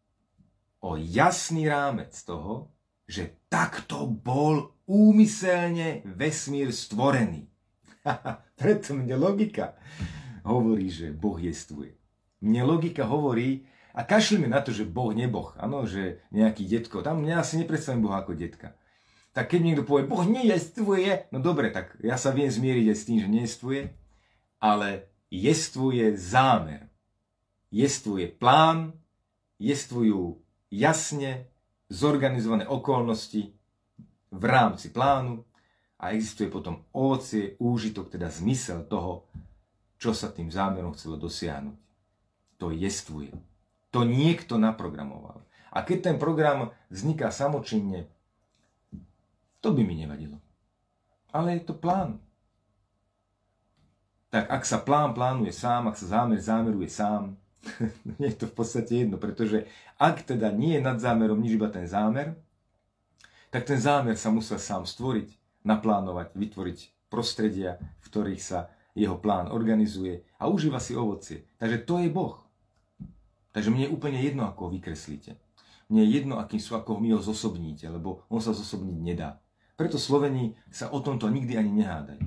o 0.82 0.98
jasný 0.98 1.68
rámec 1.70 2.16
toho, 2.24 2.72
že 3.06 3.46
takto 3.52 4.08
bol 4.08 4.74
úmyselne 4.88 6.02
vesmír 6.08 6.72
stvorený. 6.74 7.46
Preto 8.60 8.98
mne 8.98 9.16
logika 9.20 9.78
hovorí, 10.48 10.90
že 10.90 11.14
Boh 11.14 11.38
jestvuje. 11.38 11.98
Mne 12.42 12.62
logika 12.66 13.06
hovorí, 13.06 13.66
a 13.98 14.06
kašlíme 14.06 14.46
na 14.46 14.62
to, 14.62 14.70
že 14.70 14.86
Boh 14.86 15.10
neboh, 15.10 15.58
áno, 15.58 15.90
že 15.90 16.22
nejaký 16.30 16.70
detko, 16.70 17.02
tam 17.02 17.26
ja 17.26 17.42
si 17.42 17.58
nepredstavím 17.58 18.06
Boha 18.06 18.22
ako 18.22 18.38
detka. 18.38 18.78
Tak 19.34 19.50
keď 19.54 19.62
niekto 19.66 19.84
povie, 19.86 20.06
Boh 20.06 20.22
nejestvuje, 20.22 21.34
no 21.34 21.42
dobre, 21.42 21.74
tak 21.74 21.98
ja 22.06 22.14
sa 22.14 22.30
viem 22.30 22.50
zmieriť 22.50 22.86
aj 22.94 22.98
s 22.98 23.06
tým, 23.10 23.18
že 23.18 23.30
nejestvuje, 23.30 23.82
ale 24.62 25.10
jestvuje 25.34 26.14
zámer. 26.14 26.86
Jestvuje 27.74 28.30
plán, 28.30 28.94
jestvujú 29.58 30.42
jasne 30.70 31.50
zorganizované 31.90 32.70
okolnosti 32.70 33.50
v 34.30 34.44
rámci 34.46 34.94
plánu 34.94 35.42
a 35.98 36.14
existuje 36.14 36.54
potom 36.54 36.86
ovocie, 36.94 37.58
úžitok, 37.58 38.14
teda 38.14 38.30
zmysel 38.30 38.86
toho, 38.86 39.26
čo 39.98 40.14
sa 40.14 40.30
tým 40.30 40.54
zámerom 40.54 40.94
chcelo 40.94 41.18
dosiahnuť. 41.18 41.87
To 42.58 42.74
jestvuje. 42.74 43.34
To 43.94 44.04
niekto 44.04 44.58
naprogramoval. 44.58 45.46
A 45.72 45.86
keď 45.86 46.12
ten 46.12 46.18
program 46.18 46.74
vzniká 46.90 47.30
samočinne, 47.30 48.10
to 49.62 49.74
by 49.74 49.82
mi 49.86 49.98
nevadilo. 50.00 50.42
Ale 51.34 51.60
je 51.60 51.70
to 51.70 51.76
plán. 51.78 52.18
Tak 54.34 54.50
ak 54.50 54.64
sa 54.66 54.82
plán 54.82 55.14
plánuje 55.14 55.54
sám, 55.54 55.88
ak 55.88 55.96
sa 55.96 56.20
zámer 56.20 56.40
zámeruje 56.42 56.90
sám, 56.92 57.38
je 58.24 58.34
to 58.34 58.48
v 58.48 58.54
podstate 58.54 59.06
jedno, 59.06 59.20
pretože 59.20 59.68
ak 60.00 60.24
teda 60.24 60.52
nie 60.52 60.78
je 60.78 60.82
nad 60.84 60.98
zámerom 61.00 61.40
nič 61.40 61.56
iba 61.56 61.70
ten 61.72 61.88
zámer, 61.88 62.36
tak 63.50 63.64
ten 63.64 63.80
zámer 63.80 64.20
sa 64.20 64.30
musel 64.30 64.60
sám 64.60 64.84
stvoriť 64.84 65.32
naplánovať, 65.64 66.36
vytvoriť 66.36 66.80
prostredia, 67.08 67.80
v 68.04 68.06
ktorých 68.08 68.42
sa 68.44 68.72
jeho 68.98 69.16
plán 69.20 69.54
organizuje 69.54 70.26
a 70.42 70.50
užíva 70.50 70.82
si 70.82 70.98
ovocie. 70.98 71.46
Takže 71.62 71.78
to 71.86 72.02
je 72.02 72.10
Boh. 72.12 72.47
Takže 73.58 73.74
mne 73.74 73.90
je 73.90 73.96
úplne 73.98 74.22
jedno, 74.22 74.46
ako 74.46 74.70
ho 74.70 74.74
vykreslíte. 74.78 75.34
mne 75.90 76.06
je 76.06 76.14
jedno, 76.22 76.38
akým 76.38 76.62
sú, 76.62 76.78
ako 76.78 77.02
mi 77.02 77.10
ho 77.10 77.18
zosobníte, 77.18 77.90
lebo 77.90 78.22
on 78.30 78.38
sa 78.38 78.54
zosobniť 78.54 78.98
nedá. 79.02 79.42
Preto 79.74 79.98
Sloveni 79.98 80.54
sa 80.70 80.94
o 80.94 81.02
tomto 81.02 81.26
nikdy 81.26 81.58
ani 81.58 81.82
nehádajú. 81.82 82.22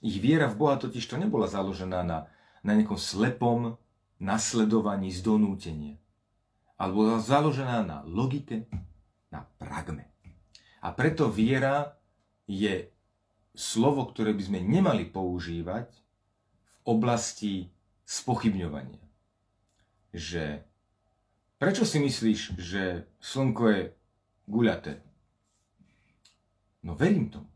Ich 0.00 0.16
viera 0.16 0.48
v 0.48 0.56
Boha 0.56 0.80
totiž 0.80 1.04
to 1.04 1.20
nebola 1.20 1.44
založená 1.44 2.00
na, 2.00 2.24
na 2.64 2.72
nejakom 2.72 2.96
slepom 2.96 3.76
nasledovaní 4.16 5.12
z 5.12 5.20
donútenia. 5.20 6.00
Alebo 6.80 7.20
založená 7.20 7.84
na 7.84 8.00
logike, 8.08 8.64
na 9.28 9.44
pragme. 9.60 10.08
A 10.80 10.88
preto 10.96 11.28
viera 11.28 12.00
je 12.48 12.88
slovo, 13.52 14.08
ktoré 14.08 14.32
by 14.32 14.42
sme 14.48 14.64
nemali 14.64 15.04
používať 15.04 15.92
v 15.92 16.76
oblasti 16.88 17.68
spochybňovania. 18.08 19.11
Že 20.12 20.62
prečo 21.56 21.88
si 21.88 21.98
myslíš, 21.98 22.60
že 22.60 23.08
slnko 23.18 23.64
je 23.72 23.82
guľaté? 24.46 25.00
No 26.84 26.94
verím 26.94 27.32
tomu. 27.32 27.48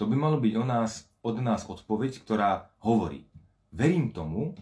To 0.00 0.06
by 0.06 0.16
malo 0.18 0.38
byť 0.38 0.54
o 0.58 0.64
nás, 0.64 1.06
od 1.22 1.36
nás 1.42 1.66
odpoveď, 1.66 2.22
ktorá 2.22 2.70
hovorí. 2.82 3.26
Verím 3.70 4.10
tomu, 4.14 4.54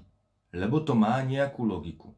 lebo 0.53 0.81
to 0.83 0.97
má 0.97 1.21
nejakú 1.23 1.65
logiku. 1.65 2.13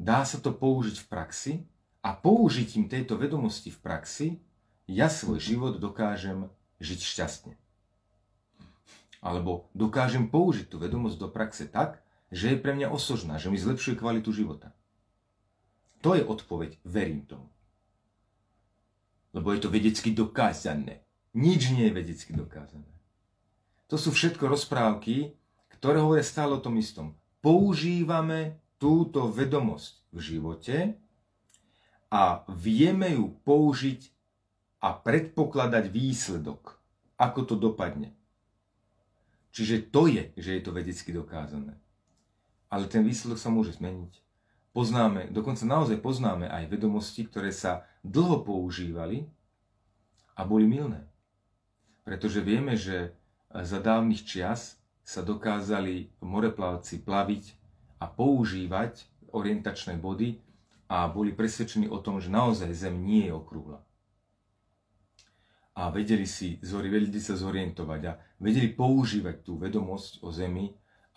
Dá 0.00 0.24
sa 0.24 0.40
to 0.40 0.52
použiť 0.56 0.96
v 1.04 1.06
praxi 1.06 1.52
a 2.00 2.16
použitím 2.16 2.88
tejto 2.88 3.20
vedomosti 3.20 3.68
v 3.68 3.78
praxi 3.84 4.28
ja 4.90 5.06
svoj 5.06 5.38
život 5.38 5.78
dokážem 5.78 6.50
žiť 6.82 6.98
šťastne. 6.98 7.54
Alebo 9.22 9.70
dokážem 9.70 10.26
použiť 10.26 10.66
tú 10.66 10.82
vedomosť 10.82 11.14
do 11.14 11.28
praxe 11.30 11.70
tak, 11.70 12.02
že 12.30 12.54
je 12.54 12.62
pre 12.62 12.72
mňa 12.72 12.94
osožná, 12.94 13.36
že 13.36 13.50
mi 13.50 13.58
zlepšuje 13.58 13.98
kvalitu 13.98 14.30
života. 14.30 14.72
To 16.00 16.16
je 16.16 16.24
odpoveď, 16.24 16.80
verím 16.86 17.26
tomu 17.26 17.50
lebo 19.32 19.54
je 19.54 19.62
to 19.62 19.70
vedecky 19.70 20.10
dokázané. 20.10 21.06
Nič 21.34 21.70
nie 21.70 21.86
je 21.86 21.94
vedecky 21.94 22.32
dokázané. 22.34 22.90
To 23.86 23.98
sú 23.98 24.10
všetko 24.10 24.50
rozprávky, 24.50 25.34
ktoré 25.78 26.02
hovoria 26.02 26.26
stále 26.26 26.58
o 26.58 26.62
tom 26.62 26.78
istom. 26.78 27.14
Používame 27.38 28.58
túto 28.78 29.30
vedomosť 29.30 29.94
v 30.10 30.18
živote 30.18 30.76
a 32.10 32.42
vieme 32.50 33.14
ju 33.14 33.30
použiť 33.46 34.00
a 34.82 34.96
predpokladať 34.96 35.84
výsledok, 35.92 36.82
ako 37.14 37.40
to 37.46 37.54
dopadne. 37.54 38.10
Čiže 39.50 39.90
to 39.90 40.10
je, 40.10 40.30
že 40.38 40.58
je 40.58 40.62
to 40.62 40.70
vedecky 40.74 41.10
dokázané. 41.14 41.78
Ale 42.70 42.86
ten 42.86 43.02
výsledok 43.02 43.36
sa 43.36 43.50
môže 43.50 43.76
zmeniť. 43.76 44.22
Poznáme, 44.70 45.34
dokonca 45.34 45.66
naozaj 45.66 45.98
poznáme 45.98 46.46
aj 46.46 46.70
vedomosti, 46.70 47.26
ktoré 47.26 47.50
sa 47.50 47.90
dlho 48.06 48.46
používali 48.46 49.26
a 50.38 50.46
boli 50.46 50.70
milné. 50.70 51.10
Pretože 52.06 52.38
vieme, 52.38 52.78
že 52.78 53.18
za 53.50 53.82
dávnych 53.82 54.22
čias 54.22 54.78
sa 55.02 55.26
dokázali 55.26 56.14
moreplavci 56.22 57.02
plaviť 57.02 57.44
a 57.98 58.06
používať 58.06 59.10
orientačné 59.34 59.98
body 59.98 60.38
a 60.86 61.10
boli 61.10 61.34
presvedčení 61.34 61.90
o 61.90 61.98
tom, 61.98 62.22
že 62.22 62.30
naozaj 62.30 62.70
Zem 62.70 63.02
nie 63.02 63.26
je 63.26 63.34
okrúhla. 63.34 63.82
A 65.74 65.90
vedeli, 65.90 66.26
si, 66.26 66.58
vedeli 66.62 67.10
sa 67.18 67.34
zorientovať 67.34 68.00
a 68.06 68.18
vedeli 68.42 68.70
používať 68.70 69.42
tú 69.42 69.58
vedomosť 69.58 70.22
o 70.22 70.30
Zemi 70.30 70.70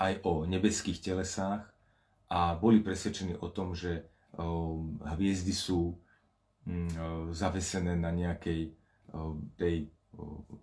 aj 0.04 0.20
o 0.28 0.44
nebeských 0.44 1.00
telesách 1.00 1.64
a 2.28 2.60
boli 2.60 2.84
presvedčení 2.84 3.40
o 3.40 3.48
tom, 3.48 3.72
že 3.72 4.04
hviezdy 4.36 5.54
sú 5.56 5.96
Mm, 6.64 6.88
zavesené 7.36 8.00
na 8.00 8.08
nejakej 8.16 8.72
tej 9.60 9.92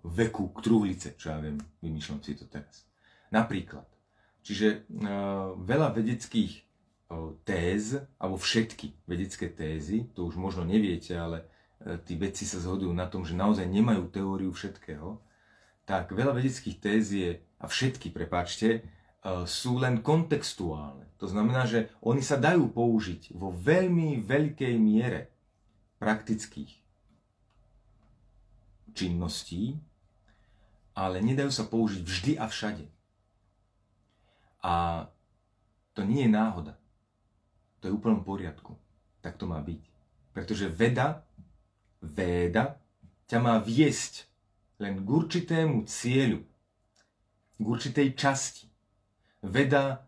veku 0.08 0.48
truhlice, 0.64 1.12
čo 1.20 1.28
ja 1.28 1.38
viem, 1.44 1.60
vymýšľam 1.84 2.24
si 2.24 2.32
to 2.40 2.48
teraz. 2.48 2.88
Napríklad. 3.28 3.84
Čiže 4.40 4.88
veľa 5.60 5.92
vedeckých 5.92 6.64
téz, 7.44 8.00
alebo 8.16 8.40
všetky 8.40 9.04
vedecké 9.04 9.52
tézy, 9.52 10.08
to 10.16 10.24
už 10.24 10.40
možno 10.40 10.62
neviete, 10.64 11.18
ale 11.18 11.42
e, 11.82 11.98
tí 12.06 12.14
vedci 12.14 12.46
sa 12.46 12.62
zhodujú 12.62 12.94
na 12.94 13.10
tom, 13.10 13.26
že 13.26 13.34
naozaj 13.34 13.66
nemajú 13.66 14.06
teóriu 14.14 14.54
všetkého, 14.54 15.18
tak 15.82 16.14
veľa 16.14 16.38
vedeckých 16.38 16.78
téz 16.78 17.10
je, 17.10 17.42
a 17.58 17.66
všetky, 17.66 18.14
prepáčte, 18.14 18.68
e, 18.78 18.80
sú 19.44 19.76
len 19.76 20.00
kontextuálne. 20.00 21.04
To 21.20 21.28
znamená, 21.28 21.68
že 21.68 21.92
oni 22.00 22.24
sa 22.24 22.40
dajú 22.40 22.72
použiť 22.72 23.36
vo 23.36 23.52
veľmi 23.52 24.24
veľkej 24.24 24.74
miere 24.80 25.28
praktických 26.00 26.80
činností, 28.96 29.76
ale 30.96 31.20
nedajú 31.20 31.52
sa 31.52 31.68
použiť 31.68 32.00
vždy 32.00 32.32
a 32.40 32.48
všade. 32.48 32.86
A 34.64 34.74
to 35.92 36.00
nie 36.04 36.24
je 36.24 36.32
náhoda. 36.32 36.80
To 37.80 37.88
je 37.88 37.96
úplnom 37.96 38.24
poriadku. 38.24 38.76
Tak 39.20 39.36
to 39.36 39.44
má 39.44 39.60
byť. 39.60 39.80
Pretože 40.32 40.72
veda, 40.72 41.24
veda 42.00 42.80
ťa 43.28 43.38
má 43.40 43.60
viesť 43.60 44.28
len 44.80 45.04
k 45.04 45.08
určitému 45.08 45.84
cieľu, 45.84 46.40
k 47.60 47.64
určitej 47.64 48.16
časti. 48.16 48.69
Veda 49.40 50.04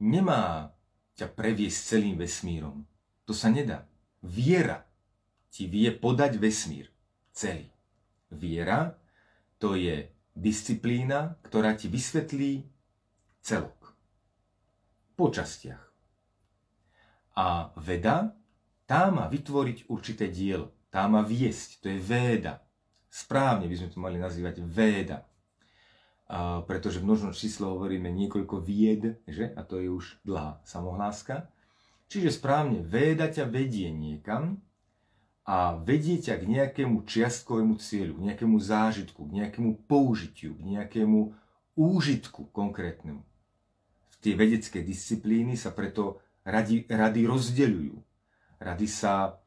nemá 0.00 0.72
ťa 1.16 1.32
previesť 1.32 1.96
celým 1.96 2.20
vesmírom. 2.20 2.84
To 3.24 3.32
sa 3.32 3.48
nedá. 3.48 3.88
Viera 4.20 4.84
ti 5.48 5.64
vie 5.64 5.88
podať 5.88 6.36
vesmír 6.36 6.92
celý. 7.32 7.72
Viera 8.28 8.92
to 9.56 9.72
je 9.72 10.12
disciplína, 10.36 11.40
ktorá 11.48 11.72
ti 11.72 11.88
vysvetlí 11.88 12.68
celok. 13.40 13.96
Po 15.16 15.32
častiach. 15.32 15.84
A 17.36 17.72
veda, 17.80 18.36
tá 18.84 19.08
má 19.08 19.28
vytvoriť 19.32 19.88
určité 19.88 20.28
dielo. 20.28 20.76
Tá 20.92 21.08
má 21.08 21.24
viesť. 21.24 21.80
To 21.84 21.86
je 21.88 22.00
véda. 22.00 22.60
Správne 23.08 23.64
by 23.64 23.74
sme 23.76 23.88
to 23.88 23.98
mali 24.00 24.20
nazývať 24.20 24.60
véda. 24.60 25.24
Pretože 26.66 26.98
v 26.98 27.06
množnom 27.06 27.32
číslo 27.32 27.78
hovoríme 27.78 28.10
niekoľko 28.10 28.58
vied, 28.58 29.22
že? 29.30 29.54
A 29.54 29.62
to 29.62 29.78
je 29.78 29.86
už 29.86 30.18
dlhá 30.26 30.58
samohláska. 30.66 31.46
Čiže 32.10 32.34
správne, 32.34 32.82
véda 32.82 33.30
ťa 33.30 33.46
vedie 33.46 33.90
niekam, 33.94 34.62
a 35.46 35.78
vedie 35.78 36.18
ťa 36.18 36.42
k 36.42 36.44
nejakému 36.58 37.06
čiastkovému 37.06 37.78
cieľu, 37.78 38.18
k 38.18 38.34
nejakému 38.34 38.58
zážitku, 38.58 39.30
k 39.30 39.46
nejakému 39.46 39.86
použitiu, 39.86 40.58
k 40.58 40.62
nejakému 40.74 41.38
úžitku 41.78 42.50
konkrétnemu. 42.50 43.22
V 44.10 44.16
tie 44.18 44.34
vedecké 44.34 44.82
disciplíny 44.82 45.54
sa 45.54 45.70
preto 45.70 46.18
rady, 46.42 46.90
rady 46.90 47.30
rozdeľujú. 47.30 47.94
Rady 48.58 48.86
sa 48.90 49.38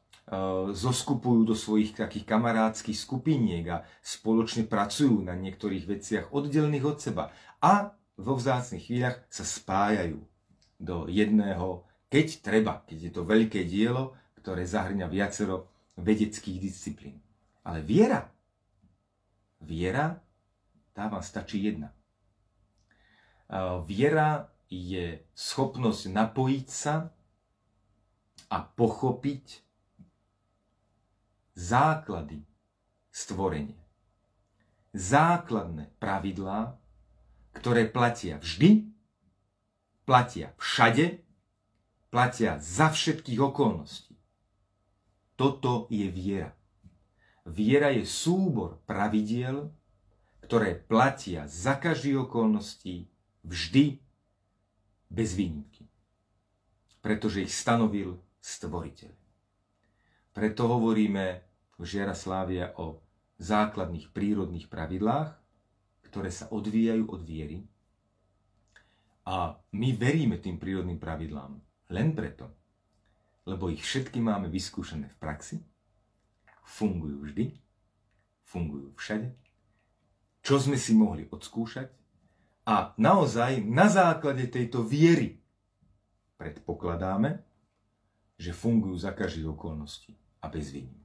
zoskupujú 0.73 1.41
do 1.41 1.57
svojich 1.57 1.97
takých 1.97 2.29
kamarádskych 2.29 2.93
skupiniek 2.93 3.65
a 3.69 3.77
spoločne 4.05 4.69
pracujú 4.69 5.25
na 5.25 5.33
niektorých 5.33 5.85
veciach 5.89 6.25
oddelených 6.29 6.85
od 6.85 6.97
seba. 7.01 7.33
A 7.65 7.97
vo 8.13 8.37
vzácnych 8.37 8.85
chvíľach 8.85 9.25
sa 9.33 9.41
spájajú 9.41 10.21
do 10.77 11.09
jedného, 11.09 11.81
keď 12.13 12.27
treba, 12.45 12.73
keď 12.85 13.09
je 13.09 13.11
to 13.11 13.21
veľké 13.25 13.65
dielo, 13.65 14.13
ktoré 14.37 14.69
zahrňa 14.69 15.09
viacero 15.09 15.67
vedeckých 15.97 16.57
disciplín. 16.61 17.17
Ale 17.65 17.81
viera, 17.81 18.29
viera, 19.65 20.21
tá 20.93 21.09
vám 21.09 21.25
stačí 21.25 21.73
jedna. 21.73 21.89
Viera 23.89 24.45
je 24.69 25.25
schopnosť 25.33 26.13
napojiť 26.13 26.67
sa 26.69 27.09
a 28.53 28.57
pochopiť 28.61 29.68
základy 31.59 32.47
stvorenia. 33.11 33.83
Základné 34.95 35.91
pravidlá, 35.99 36.79
ktoré 37.51 37.91
platia 37.91 38.39
vždy, 38.39 38.87
platia 40.07 40.55
všade, 40.55 41.19
platia 42.07 42.57
za 42.63 42.89
všetkých 42.89 43.43
okolností. 43.43 44.15
Toto 45.35 45.85
je 45.91 46.07
viera. 46.07 46.55
Viera 47.43 47.91
je 47.91 48.07
súbor 48.07 48.79
pravidiel, 48.87 49.69
ktoré 50.41 50.73
platia 50.73 51.45
za 51.45 51.77
každých 51.77 52.25
okolností 52.25 53.11
vždy 53.45 54.01
bez 55.11 55.37
výnimky. 55.37 55.85
Pretože 57.03 57.45
ich 57.45 57.53
stanovil 57.53 58.17
stvoriteľ. 58.41 59.13
Preto 60.33 60.61
hovoríme 60.71 61.48
Žiara 61.83 62.15
Slávia 62.15 62.75
o 62.75 62.99
základných 63.39 64.11
prírodných 64.11 64.67
pravidlách, 64.67 65.31
ktoré 66.09 66.29
sa 66.33 66.51
odvíjajú 66.51 67.07
od 67.07 67.21
viery. 67.23 67.63
A 69.29 69.55
my 69.77 69.89
veríme 69.95 70.41
tým 70.41 70.57
prírodným 70.57 70.97
pravidlám 70.97 71.61
len 71.93 72.09
preto, 72.17 72.49
lebo 73.45 73.69
ich 73.69 73.81
všetky 73.81 74.19
máme 74.19 74.49
vyskúšané 74.49 75.07
v 75.07 75.17
praxi, 75.21 75.57
fungujú 76.65 77.29
vždy, 77.29 77.45
fungujú 78.43 78.93
všade, 78.97 79.29
čo 80.41 80.57
sme 80.57 80.77
si 80.77 80.97
mohli 80.97 81.29
odskúšať 81.29 81.87
a 82.65 82.93
naozaj 82.97 83.61
na 83.65 83.89
základe 83.89 84.49
tejto 84.49 84.81
viery 84.85 85.37
predpokladáme, 86.37 87.41
že 88.39 88.55
fungujú 88.55 88.95
za 88.95 89.11
každých 89.11 89.51
okolností 89.51 90.15
a 90.39 90.47
bez 90.47 90.71
výnimky. 90.71 90.98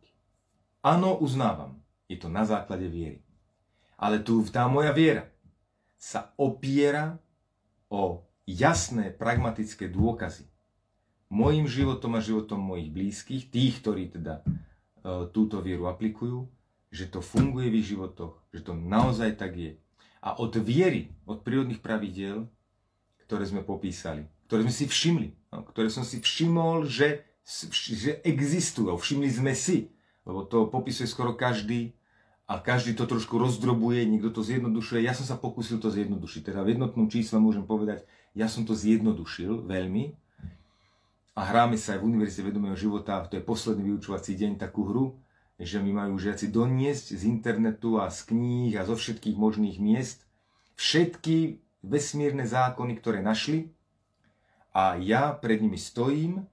Áno, 0.85 1.17
uznávam, 1.17 1.81
je 2.13 2.21
to 2.21 2.29
na 2.29 2.45
základe 2.45 2.85
viery. 2.93 3.25
Ale 3.97 4.21
tu 4.21 4.45
tá 4.53 4.69
moja 4.69 4.93
viera 4.93 5.33
sa 5.97 6.37
opiera 6.37 7.17
o 7.89 8.21
jasné, 8.45 9.09
pragmatické 9.09 9.89
dôkazy. 9.89 10.45
Mojím 11.33 11.65
životom 11.65 12.21
a 12.21 12.21
životom 12.21 12.61
mojich 12.61 12.93
blízkych, 12.93 13.49
tých, 13.49 13.81
ktorí 13.81 14.13
teda 14.13 14.45
e, 14.45 15.33
túto 15.33 15.65
vieru 15.65 15.89
aplikujú, 15.89 16.45
že 16.93 17.09
to 17.09 17.25
funguje 17.25 17.73
v 17.73 17.81
ich 17.81 17.89
životoch, 17.97 18.37
že 18.53 18.61
to 18.61 18.77
naozaj 18.77 19.41
tak 19.41 19.57
je. 19.57 19.73
A 20.21 20.37
od 20.37 20.53
viery, 20.61 21.09
od 21.25 21.41
prírodných 21.41 21.81
pravidiel, 21.81 22.45
ktoré 23.25 23.49
sme 23.49 23.65
popísali, 23.65 24.29
ktoré 24.53 24.69
sme 24.69 24.75
si 24.77 24.85
všimli, 24.85 25.33
no, 25.49 25.65
ktoré 25.65 25.89
som 25.89 26.05
si 26.05 26.21
všimol, 26.21 26.85
že, 26.85 27.25
že 27.73 28.21
existujú, 28.21 28.93
všimli 29.01 29.33
sme 29.33 29.57
si, 29.57 29.94
lebo 30.25 30.45
to 30.45 30.69
popisuje 30.69 31.09
skoro 31.09 31.37
každý 31.37 31.97
a 32.45 32.61
každý 32.61 32.93
to 32.93 33.09
trošku 33.09 33.41
rozdrobuje, 33.41 34.05
niekto 34.05 34.29
to 34.29 34.45
zjednodušuje. 34.45 35.01
Ja 35.05 35.17
som 35.17 35.25
sa 35.25 35.41
pokúsil 35.41 35.81
to 35.81 35.89
zjednodušiť. 35.89 36.53
Teda 36.53 36.61
v 36.61 36.77
jednotnom 36.77 37.09
čísle 37.09 37.41
môžem 37.41 37.65
povedať, 37.65 38.05
ja 38.37 38.49
som 38.53 38.69
to 38.69 38.77
zjednodušil 38.77 39.65
veľmi. 39.65 40.13
A 41.35 41.41
hráme 41.51 41.75
sa 41.81 41.97
aj 41.97 42.05
v 42.05 42.07
Univerzite 42.15 42.47
vedomého 42.47 42.79
života, 42.79 43.25
to 43.27 43.41
je 43.41 43.43
posledný 43.43 43.91
vyučovací 43.91 44.39
deň, 44.39 44.61
takú 44.61 44.87
hru, 44.87 45.07
že 45.59 45.83
mi 45.83 45.91
majú 45.91 46.15
žiaci 46.21 46.51
doniesť 46.51 47.17
z 47.19 47.23
internetu 47.27 47.99
a 47.99 48.07
z 48.11 48.31
kníh 48.31 48.75
a 48.79 48.87
zo 48.87 48.95
všetkých 48.95 49.35
možných 49.35 49.83
miest 49.83 50.27
všetky 50.75 51.63
vesmírne 51.83 52.43
zákony, 52.47 52.93
ktoré 52.99 53.23
našli 53.23 53.71
a 54.75 54.99
ja 54.99 55.31
pred 55.35 55.63
nimi 55.63 55.79
stojím 55.79 56.47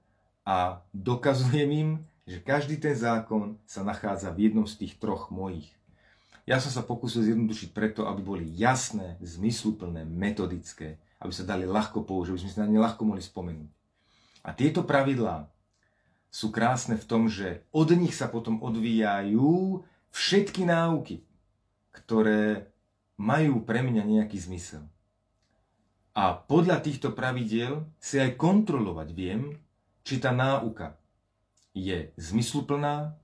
a 0.46 0.82
dokazujem 0.94 1.70
im, 1.70 1.90
že 2.26 2.38
každý 2.38 2.78
ten 2.78 2.94
zákon 2.94 3.58
sa 3.66 3.82
nachádza 3.82 4.30
v 4.30 4.50
jednom 4.50 4.66
z 4.66 4.86
tých 4.86 4.94
troch 4.98 5.28
mojich. 5.34 5.70
Ja 6.42 6.58
som 6.58 6.74
sa 6.74 6.82
pokúsil 6.82 7.22
zjednodušiť 7.26 7.70
preto, 7.70 8.06
aby 8.10 8.22
boli 8.22 8.44
jasné, 8.58 9.18
zmysluplné, 9.22 10.02
metodické, 10.06 10.98
aby 11.22 11.30
sa 11.30 11.46
dali 11.46 11.66
ľahko 11.66 12.02
použiť, 12.02 12.34
aby 12.34 12.40
sme 12.42 12.50
si 12.50 12.58
na 12.58 12.66
ne 12.66 12.82
ľahko 12.82 13.02
mohli 13.06 13.22
spomenúť. 13.22 13.70
A 14.42 14.50
tieto 14.50 14.82
pravidlá 14.82 15.46
sú 16.34 16.50
krásne 16.50 16.98
v 16.98 17.06
tom, 17.06 17.30
že 17.30 17.62
od 17.70 17.94
nich 17.94 18.14
sa 18.18 18.26
potom 18.26 18.58
odvíjajú 18.58 19.82
všetky 20.10 20.66
náuky, 20.66 21.22
ktoré 21.94 22.72
majú 23.14 23.62
pre 23.62 23.86
mňa 23.86 24.02
nejaký 24.02 24.38
zmysel. 24.42 24.82
A 26.12 26.34
podľa 26.34 26.82
týchto 26.82 27.14
pravidiel 27.14 27.86
si 28.02 28.18
aj 28.18 28.34
kontrolovať 28.36 29.08
viem, 29.14 29.56
či 30.02 30.18
tá 30.18 30.34
náuka 30.34 30.98
je 31.72 32.12
zmysluplná, 32.16 33.16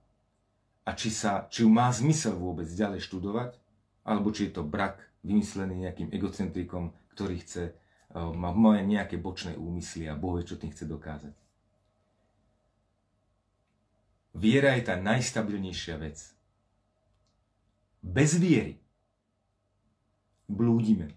a 0.88 0.96
či, 0.96 1.12
sa, 1.12 1.44
či 1.52 1.62
ju 1.62 1.68
má 1.68 1.92
zmysel 1.92 2.32
vôbec 2.32 2.64
ďalej 2.64 3.04
študovať, 3.04 3.60
alebo 4.08 4.32
či 4.32 4.48
je 4.48 4.56
to 4.56 4.64
brak 4.64 4.96
vymyslený 5.20 5.84
nejakým 5.84 6.08
egocentrikom, 6.08 6.96
ktorý 7.12 7.44
chce, 7.44 7.76
uh, 8.16 8.32
má 8.32 8.56
nejaké 8.80 9.20
bočné 9.20 9.52
úmysly 9.60 10.08
a 10.08 10.16
Boh 10.16 10.40
vie, 10.40 10.48
čo 10.48 10.56
tým 10.56 10.72
chce 10.72 10.88
dokázať. 10.88 11.36
Viera 14.32 14.72
je 14.80 14.82
tá 14.88 14.96
najstabilnejšia 14.96 16.00
vec. 16.00 16.16
Bez 18.00 18.40
viery 18.40 18.80
blúdime. 20.48 21.12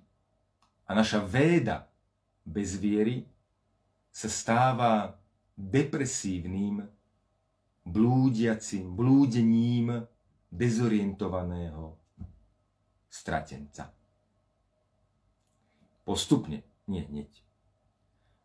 A 0.84 0.92
naša 0.92 1.24
véda 1.24 1.88
bez 2.44 2.76
viery 2.76 3.24
sa 4.12 4.28
stáva 4.28 5.16
depresívnym 5.56 6.84
blúdiacim, 7.86 8.94
blúdením 8.94 10.06
dezorientovaného 10.52 11.98
stratenca. 13.10 13.92
Postupne, 16.04 16.64
nie 16.88 17.04
hneď. 17.06 17.32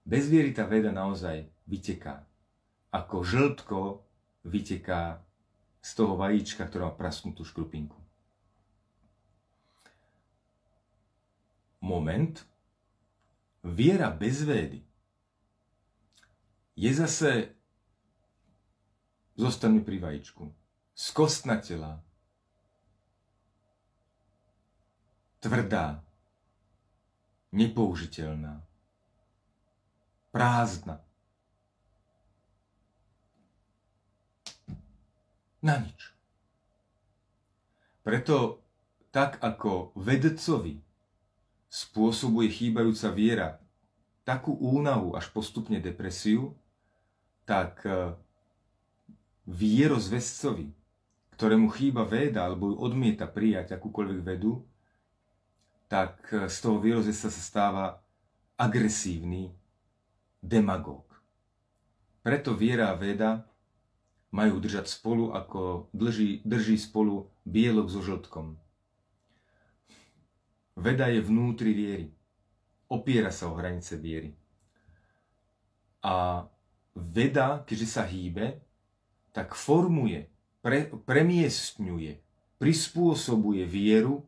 Bez 0.07 0.31
tá 0.55 0.65
veda 0.71 0.95
naozaj 0.95 1.51
vyteká. 1.67 2.23
Ako 2.95 3.27
žltko 3.27 4.07
vyteká 4.47 5.19
z 5.83 5.91
toho 5.95 6.15
vajíčka, 6.15 6.63
ktorá 6.67 6.91
má 6.91 6.95
prasknutú 6.95 7.43
škrupinku. 7.43 7.99
Moment. 11.83 12.47
Viera 13.67 14.15
bez 14.15 14.47
vedy 14.47 14.87
je 16.79 16.93
zase 16.95 17.56
Zostaňme 19.37 19.85
pri 19.85 20.01
vajíčku. 20.01 20.49
Skostnatela. 20.97 22.01
Tvrdá. 25.45 26.01
Nepoužiteľná. 27.53 28.65
Prázdna. 30.33 31.05
Na 35.61 35.77
nič. 35.85 36.17
Preto 38.01 38.65
tak 39.13 39.41
ako 39.45 39.93
vedcovi 39.97 40.81
spôsobuje 41.69 42.49
chýbajúca 42.49 43.09
viera 43.13 43.49
takú 44.25 44.57
únavu 44.57 45.13
až 45.13 45.29
postupne 45.33 45.81
depresiu, 45.81 46.57
tak 47.45 47.85
vierozvescovi, 49.47 50.75
ktorému 51.39 51.71
chýba 51.71 52.03
veda 52.03 52.45
alebo 52.51 52.75
odmieta 52.83 53.31
prijať 53.31 53.79
akúkoľvek 53.79 54.21
vedu, 54.27 54.67
tak 55.87 56.19
eh, 56.35 56.51
z 56.51 56.57
toho 56.59 56.83
vierozvesca 56.83 57.31
sa 57.31 57.43
stáva 57.43 57.85
agresívny 58.59 59.55
demagóg. 60.43 61.07
Preto 62.27 62.59
viera 62.59 62.91
a 62.91 62.99
veda 62.99 63.47
majú 64.35 64.59
držať 64.59 64.91
spolu, 64.91 65.31
ako 65.31 65.87
drží, 65.95 66.43
drží 66.43 66.75
spolu 66.75 67.31
bielok 67.47 67.87
so 67.87 68.03
žltkom. 68.03 68.59
Veda 70.77 71.09
je 71.09 71.23
vnútri 71.23 71.73
viery. 71.73 72.07
Opiera 72.91 73.31
sa 73.31 73.49
o 73.49 73.57
hranice 73.57 73.97
viery. 73.97 74.35
A 76.05 76.45
veda, 76.93 77.65
keďže 77.65 77.89
sa 77.89 78.03
hýbe, 78.05 78.66
tak 79.37 79.53
formuje, 79.53 80.33
pre, 80.65 80.89
premiestňuje, 80.89 82.17
prispôsobuje 82.57 83.69
vieru 83.69 84.25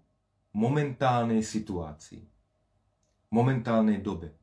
momentálnej 0.52 1.40
situácii, 1.40 2.20
momentálnej 3.32 4.04
dobe. 4.04 4.36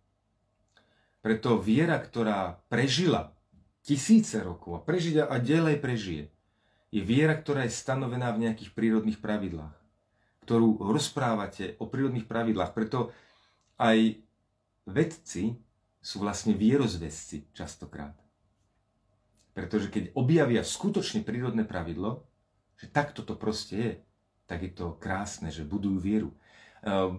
Preto 1.21 1.61
viera, 1.61 2.01
ktorá 2.01 2.57
prežila 2.65 3.29
tisíce 3.85 4.41
rokov 4.41 4.81
a 4.81 4.81
prežila 4.81 5.29
a 5.29 5.37
ďalej 5.37 5.77
prežije, 5.77 6.23
je 6.89 7.01
viera, 7.05 7.37
ktorá 7.37 7.69
je 7.69 7.77
stanovená 7.77 8.33
v 8.33 8.49
nejakých 8.49 8.73
prírodných 8.73 9.21
pravidlách, 9.21 9.77
ktorú 10.49 10.81
rozprávate 10.81 11.77
o 11.77 11.85
prírodných 11.85 12.25
pravidlách. 12.25 12.73
Preto 12.73 13.13
aj 13.77 14.17
vedci 14.89 15.61
sú 16.01 16.25
vlastne 16.25 16.57
vierozvesci 16.57 17.53
častokrát. 17.53 18.24
Pretože 19.55 19.87
keď 19.87 20.11
objavia 20.19 20.67
skutočne 20.67 21.23
prírodné 21.23 21.63
pravidlo, 21.63 22.27
že 22.75 22.91
takto 22.91 23.23
to 23.23 23.39
proste 23.39 23.75
je, 23.79 23.91
tak 24.45 24.61
je 24.67 24.71
to 24.75 24.99
krásne, 24.99 25.47
že 25.47 25.63
budujú 25.63 25.97
vieru. 25.97 26.29
Uh, 26.83 27.15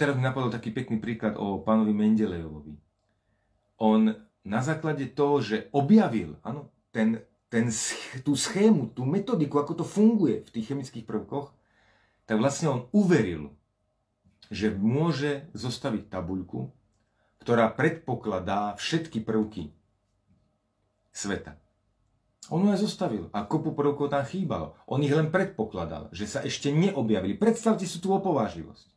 teraz 0.00 0.16
mi 0.16 0.24
napadol 0.24 0.50
taký 0.50 0.72
pekný 0.72 0.98
príklad 0.98 1.36
o 1.36 1.60
pánovi 1.60 1.92
Mendelejovovi. 1.92 2.74
On 3.78 4.10
na 4.42 4.60
základe 4.64 5.12
toho, 5.12 5.44
že 5.44 5.68
objavil 5.70 6.40
ano, 6.40 6.72
ten, 6.88 7.20
ten, 7.52 7.68
tú 8.24 8.32
schému, 8.34 8.96
tú 8.96 9.04
metodiku, 9.04 9.60
ako 9.60 9.84
to 9.84 9.84
funguje 9.86 10.42
v 10.48 10.52
tých 10.56 10.72
chemických 10.72 11.06
prvkoch, 11.06 11.52
tak 12.24 12.40
vlastne 12.40 12.72
on 12.72 12.80
uveril, 12.96 13.52
že 14.48 14.72
môže 14.72 15.48
zostaviť 15.52 16.08
tabuľku, 16.08 16.72
ktorá 17.44 17.68
predpokladá 17.72 18.72
všetky 18.80 19.20
prvky 19.20 19.72
sveta. 21.12 21.60
On 22.52 22.60
ju 22.60 22.68
aj 22.68 22.84
zostavil 22.84 23.32
a 23.32 23.48
kopu 23.48 23.72
prvkov 23.72 24.12
tam 24.12 24.24
chýbalo. 24.26 24.76
On 24.84 25.00
ich 25.00 25.12
len 25.12 25.32
predpokladal, 25.32 26.12
že 26.12 26.28
sa 26.28 26.44
ešte 26.44 26.68
neobjavili. 26.68 27.40
Predstavte 27.40 27.88
si 27.88 27.96
tú 28.02 28.12
opovážlivosť. 28.12 28.88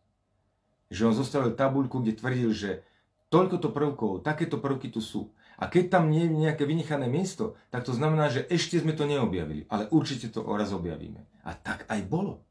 Že 0.91 1.01
on 1.07 1.15
zostavil 1.15 1.51
tabuľku, 1.55 2.03
kde 2.03 2.19
tvrdil, 2.19 2.51
že 2.51 2.83
toľko 3.31 3.55
to 3.63 3.69
prvkov, 3.71 4.11
takéto 4.23 4.59
prvky 4.59 4.91
tu 4.91 4.99
sú. 4.99 5.31
A 5.57 5.71
keď 5.71 5.97
tam 5.97 6.13
nie 6.13 6.27
je 6.27 6.37
nejaké 6.37 6.67
vynechané 6.67 7.09
miesto, 7.09 7.57
tak 7.73 7.87
to 7.87 7.95
znamená, 7.95 8.29
že 8.29 8.45
ešte 8.51 8.77
sme 8.77 8.93
to 8.93 9.09
neobjavili, 9.09 9.65
ale 9.71 9.89
určite 9.89 10.29
to 10.29 10.45
raz 10.45 10.69
objavíme. 10.75 11.23
A 11.41 11.55
tak 11.55 11.87
aj 11.89 12.03
bolo. 12.05 12.43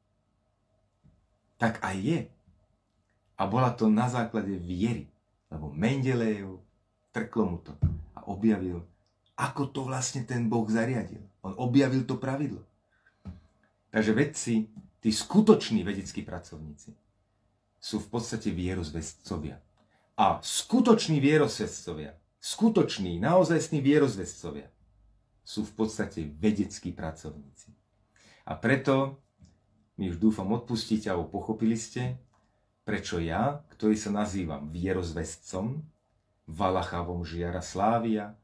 Tak 1.60 1.80
aj 1.84 1.96
je. 1.96 2.20
A 3.36 3.42
bola 3.46 3.70
to 3.76 3.86
na 3.92 4.08
základe 4.08 4.52
viery. 4.58 5.12
Lebo 5.52 5.70
Mendelejev 5.70 6.58
trklo 7.14 7.44
mu 7.46 7.58
to 7.62 7.72
a 8.16 8.26
objavil, 8.26 8.82
ako 9.36 9.68
to 9.70 9.80
vlastne 9.84 10.24
ten 10.24 10.48
Boh 10.48 10.64
zariadil. 10.68 11.22
On 11.44 11.52
objavil 11.60 12.08
to 12.08 12.16
pravidlo. 12.16 12.64
Takže 13.92 14.12
vedci, 14.12 14.54
tí 15.00 15.12
skutoční 15.12 15.84
vedeckí 15.84 16.24
pracovníci, 16.24 16.92
sú 17.76 17.96
v 18.02 18.08
podstate 18.08 18.50
vierozvestcovia. 18.50 19.60
A 20.16 20.40
skutoční 20.40 21.20
vierozvestcovia 21.20 22.16
skutoční, 22.46 23.18
naozajstní 23.18 23.82
vierozvescovia 23.82 24.70
sú 25.42 25.66
v 25.66 25.72
podstate 25.74 26.30
vedeckí 26.38 26.94
pracovníci. 26.94 27.74
A 28.46 28.54
preto 28.54 29.18
mi 29.98 30.06
už 30.06 30.22
dúfam 30.22 30.46
odpustíte 30.54 31.10
alebo 31.10 31.26
pochopili 31.26 31.74
ste, 31.74 32.14
prečo 32.86 33.18
ja, 33.18 33.66
ktorý 33.74 33.98
sa 33.98 34.14
nazývam 34.14 34.70
vierozvescom, 34.70 35.82
Valachavom 36.46 37.26
žiara 37.26 37.58
Slávia 37.58 38.38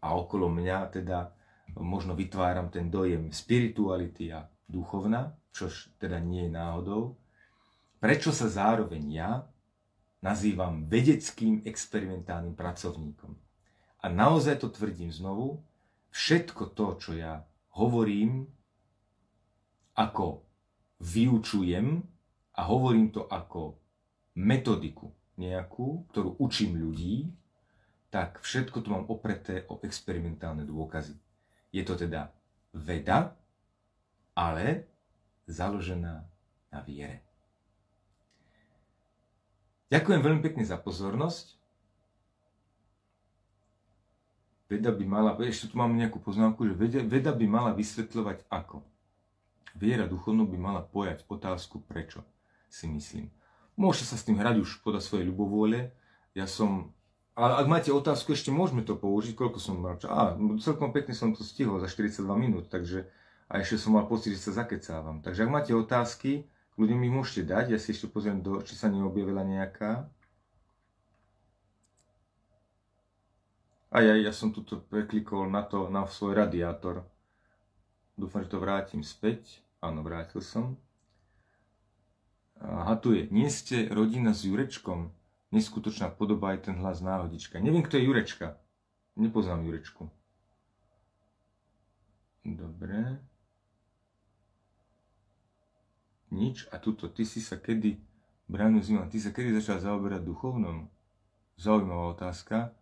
a 0.00 0.16
okolo 0.16 0.48
mňa 0.48 0.78
teda 0.90 1.32
možno 1.78 2.16
vytváram 2.16 2.72
ten 2.72 2.90
dojem 2.90 3.30
spirituality 3.30 4.32
a 4.34 4.48
duchovna, 4.66 5.36
čož 5.54 5.94
teda 6.00 6.18
nie 6.18 6.48
je 6.48 6.52
náhodou, 6.56 7.20
prečo 8.02 8.32
sa 8.34 8.48
zároveň 8.48 9.04
ja 9.12 9.30
nazývam 10.20 10.84
vedeckým 10.88 11.64
experimentálnym 11.64 12.52
pracovníkom. 12.52 13.32
A 14.00 14.06
naozaj 14.08 14.64
to 14.64 14.72
tvrdím 14.72 15.12
znovu, 15.12 15.60
všetko 16.12 16.72
to, 16.72 16.86
čo 16.96 17.10
ja 17.16 17.44
hovorím, 17.76 18.48
ako 19.96 20.44
vyučujem 21.00 22.00
a 22.56 22.60
hovorím 22.64 23.12
to 23.12 23.28
ako 23.28 23.76
metodiku 24.36 25.12
nejakú, 25.40 26.08
ktorú 26.12 26.36
učím 26.40 26.76
ľudí, 26.76 27.28
tak 28.10 28.42
všetko 28.42 28.82
to 28.82 28.88
mám 28.90 29.06
opreté 29.06 29.64
o 29.70 29.78
experimentálne 29.86 30.66
dôkazy. 30.66 31.14
Je 31.70 31.82
to 31.86 31.94
teda 31.94 32.34
veda, 32.74 33.38
ale 34.34 34.90
založená 35.46 36.26
na 36.70 36.80
viere. 36.82 37.22
Ďakujem 39.90 40.22
veľmi 40.22 40.42
pekne 40.42 40.62
za 40.62 40.78
pozornosť. 40.78 41.58
Veda 44.70 44.94
by 44.94 45.02
mala, 45.02 45.34
ešte 45.42 45.66
tu 45.66 45.74
mám 45.74 45.90
nejakú 45.90 46.22
poznámku, 46.22 46.62
že 46.62 46.74
veda, 46.78 47.02
veda 47.02 47.32
by 47.34 47.46
mala 47.50 47.70
vysvetľovať 47.74 48.46
ako. 48.46 48.86
Viera 49.74 50.06
duchovnú 50.06 50.46
by 50.46 50.58
mala 50.58 50.82
pojať 50.86 51.26
otázku 51.26 51.82
prečo, 51.82 52.22
si 52.70 52.86
myslím. 52.86 53.26
Môžete 53.74 54.14
sa 54.14 54.16
s 54.18 54.22
tým 54.22 54.38
hrať 54.38 54.62
už 54.62 54.78
podľa 54.86 55.02
svojej 55.02 55.26
ľubovôle. 55.26 55.90
Ja 56.38 56.46
som, 56.46 56.94
ale 57.38 57.52
ak 57.60 57.66
máte 57.70 57.90
otázku, 57.94 58.34
ešte 58.34 58.50
môžeme 58.50 58.82
to 58.82 58.98
použiť, 58.98 59.34
koľko 59.34 59.58
som 59.62 59.80
mal 59.80 59.96
Á, 59.96 60.36
celkom 60.60 60.90
pekne 60.90 61.14
som 61.14 61.34
to 61.34 61.46
stihol 61.46 61.78
za 61.78 61.88
42 61.88 62.26
minút, 62.36 62.66
takže 62.70 63.06
a 63.50 63.58
ešte 63.58 63.82
som 63.82 63.98
mal 63.98 64.06
pocit, 64.06 64.34
že 64.34 64.50
sa 64.50 64.62
zakecávam. 64.62 65.22
Takže 65.22 65.46
ak 65.46 65.50
máte 65.50 65.72
otázky, 65.74 66.46
Ľudia 66.80 66.96
mi 66.96 67.12
môžete 67.12 67.52
dať, 67.52 67.76
ja 67.76 67.78
si 67.78 67.92
ešte 67.92 68.08
pozriem, 68.08 68.40
do, 68.40 68.64
či 68.64 68.72
sa 68.72 68.88
neobjavila 68.88 69.44
nejaká. 69.44 70.08
A 73.92 74.00
ja, 74.00 74.16
ja 74.16 74.32
som 74.32 74.48
tuto 74.48 74.80
preklikol 74.88 75.52
na 75.52 75.60
to, 75.60 75.92
na 75.92 76.08
svoj 76.08 76.40
radiátor. 76.40 77.04
Dúfam, 78.16 78.40
že 78.40 78.56
to 78.56 78.64
vrátim 78.64 79.04
späť. 79.04 79.60
Áno, 79.84 80.00
vrátil 80.00 80.40
som. 80.40 80.80
Aha, 82.56 82.96
tu 82.96 83.12
je. 83.12 83.28
Nie 83.28 83.52
ste 83.52 83.84
rodina 83.92 84.32
s 84.32 84.48
Jurečkom? 84.48 85.12
Neskutočná 85.50 86.14
podoba 86.14 86.54
aj 86.54 86.70
ten 86.70 86.78
hlas 86.78 87.02
náhodička. 87.02 87.58
Neviem, 87.58 87.82
kto 87.82 87.98
je 87.98 88.06
Jurečka. 88.06 88.58
Nepoznám 89.18 89.66
Jurečku. 89.66 90.06
Dobre. 92.46 93.20
nič 96.30 96.70
a 96.70 96.78
tuto, 96.78 97.10
ty 97.10 97.26
si 97.26 97.42
sa 97.42 97.58
kedy, 97.58 97.98
Brano 98.50 98.82
Zima, 98.82 99.06
ty 99.06 99.18
sa 99.18 99.34
kedy 99.34 99.58
začal 99.58 99.82
zaoberať 99.82 100.22
duchovnom? 100.26 100.86
Zaujímavá 101.58 102.14
otázka. 102.16 102.74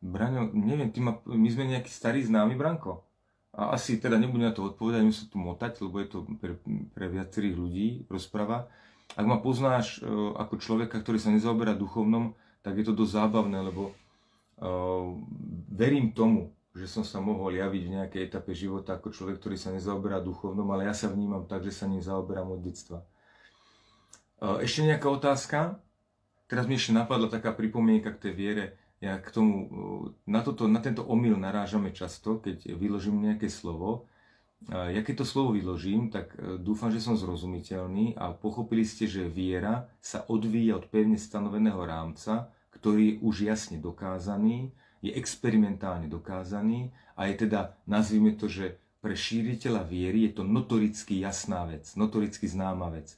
Braňo, 0.00 0.52
neviem, 0.56 0.88
ty 0.88 1.00
ma, 1.04 1.20
my 1.26 1.48
sme 1.50 1.68
nejaký 1.68 1.90
starý 1.92 2.24
známy, 2.24 2.56
Branko. 2.56 3.04
A 3.50 3.74
asi 3.74 3.98
teda 3.98 4.16
nebudem 4.16 4.48
na 4.48 4.54
to 4.54 4.70
odpovedať, 4.70 5.02
musím 5.02 5.20
sa 5.26 5.32
tu 5.32 5.38
motať, 5.42 5.72
lebo 5.82 5.96
je 5.98 6.08
to 6.08 6.18
pre, 6.38 6.54
pre 6.94 7.06
viacerých 7.10 7.56
ľudí 7.58 7.86
rozpráva. 8.06 8.70
Ak 9.18 9.26
ma 9.26 9.42
poznáš 9.42 10.00
uh, 10.00 10.34
ako 10.38 10.60
človeka, 10.60 11.02
ktorý 11.02 11.18
sa 11.18 11.34
nezaoberá 11.34 11.74
duchovnom, 11.74 12.38
tak 12.60 12.78
je 12.78 12.84
to 12.86 12.94
dosť 12.94 13.12
zábavné, 13.16 13.58
lebo 13.62 13.90
uh, 13.90 15.16
verím 15.72 16.12
tomu, 16.12 16.54
že 16.70 16.86
som 16.86 17.02
sa 17.02 17.18
mohol 17.18 17.58
javiť 17.58 17.82
v 17.82 17.94
nejakej 17.98 18.22
etape 18.30 18.54
života 18.54 18.94
ako 18.94 19.10
človek, 19.10 19.42
ktorý 19.42 19.58
sa 19.58 19.74
nezaoberá 19.74 20.22
duchovnom, 20.22 20.66
ale 20.70 20.86
ja 20.86 20.94
sa 20.94 21.10
vnímam 21.10 21.42
tak, 21.50 21.66
že 21.66 21.74
sa 21.74 21.90
ním 21.90 21.98
zaoberám 21.98 22.54
od 22.54 22.62
detstva. 22.62 23.02
E, 24.38 24.62
ešte 24.62 24.86
nejaká 24.86 25.10
otázka? 25.10 25.82
Teraz 26.46 26.70
mi 26.70 26.78
ešte 26.78 26.94
napadla 26.94 27.26
taká 27.26 27.50
pripomienka 27.50 28.14
k 28.14 28.22
tej 28.22 28.32
viere. 28.38 28.64
Ja 29.02 29.18
k 29.18 29.34
tomu, 29.34 29.54
e, 29.58 29.68
na, 30.30 30.46
toto, 30.46 30.70
na 30.70 30.78
tento 30.78 31.02
omyl 31.02 31.34
narážame 31.34 31.90
často, 31.90 32.38
keď 32.38 32.70
vyložím 32.78 33.18
nejaké 33.18 33.50
slovo. 33.50 34.06
E, 34.68 34.96
ja 34.96 35.00
keď 35.00 35.22
to 35.22 35.26
slovo 35.28 35.56
vyložím, 35.56 36.12
tak 36.12 36.36
dúfam, 36.60 36.92
že 36.92 37.00
som 37.00 37.16
zrozumiteľný 37.16 38.18
a 38.20 38.34
pochopili 38.36 38.84
ste, 38.84 39.08
že 39.08 39.30
viera 39.30 39.88
sa 40.02 40.26
odvíja 40.28 40.76
od 40.76 40.90
pevne 40.92 41.16
stanoveného 41.16 41.80
rámca, 41.80 42.52
ktorý 42.74 43.16
je 43.16 43.20
už 43.24 43.34
jasne 43.48 43.80
dokázaný 43.80 44.74
je 45.00 45.12
experimentálne 45.16 46.06
dokázaný 46.08 46.92
a 47.16 47.28
je 47.28 47.48
teda, 47.48 47.76
nazvime 47.88 48.36
to, 48.36 48.48
že 48.48 48.76
pre 49.00 49.16
šíriteľa 49.16 49.88
viery 49.88 50.28
je 50.28 50.40
to 50.40 50.42
notoricky 50.44 51.24
jasná 51.24 51.64
vec, 51.64 51.88
notoricky 51.96 52.44
známa 52.44 52.92
vec. 52.92 53.16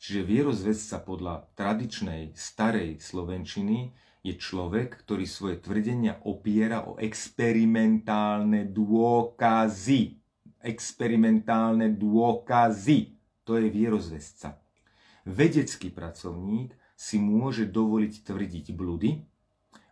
Čiže 0.00 0.24
vierozvedca 0.24 0.96
podľa 1.04 1.44
tradičnej, 1.52 2.32
starej 2.32 3.04
slovenčiny 3.04 3.92
je 4.24 4.32
človek, 4.32 5.04
ktorý 5.04 5.28
svoje 5.28 5.60
tvrdenia 5.60 6.24
opiera 6.24 6.88
o 6.88 6.96
experimentálne 6.96 8.64
dôkazy. 8.72 10.19
Experimentálne 10.60 11.88
dôkazy. 11.96 13.16
To 13.48 13.56
je 13.56 13.72
vierozvedca. 13.72 14.60
Vedecký 15.24 15.88
pracovník 15.88 16.76
si 16.92 17.16
môže 17.16 17.64
dovoliť 17.64 18.28
tvrdiť 18.28 18.66
bludy, 18.76 19.24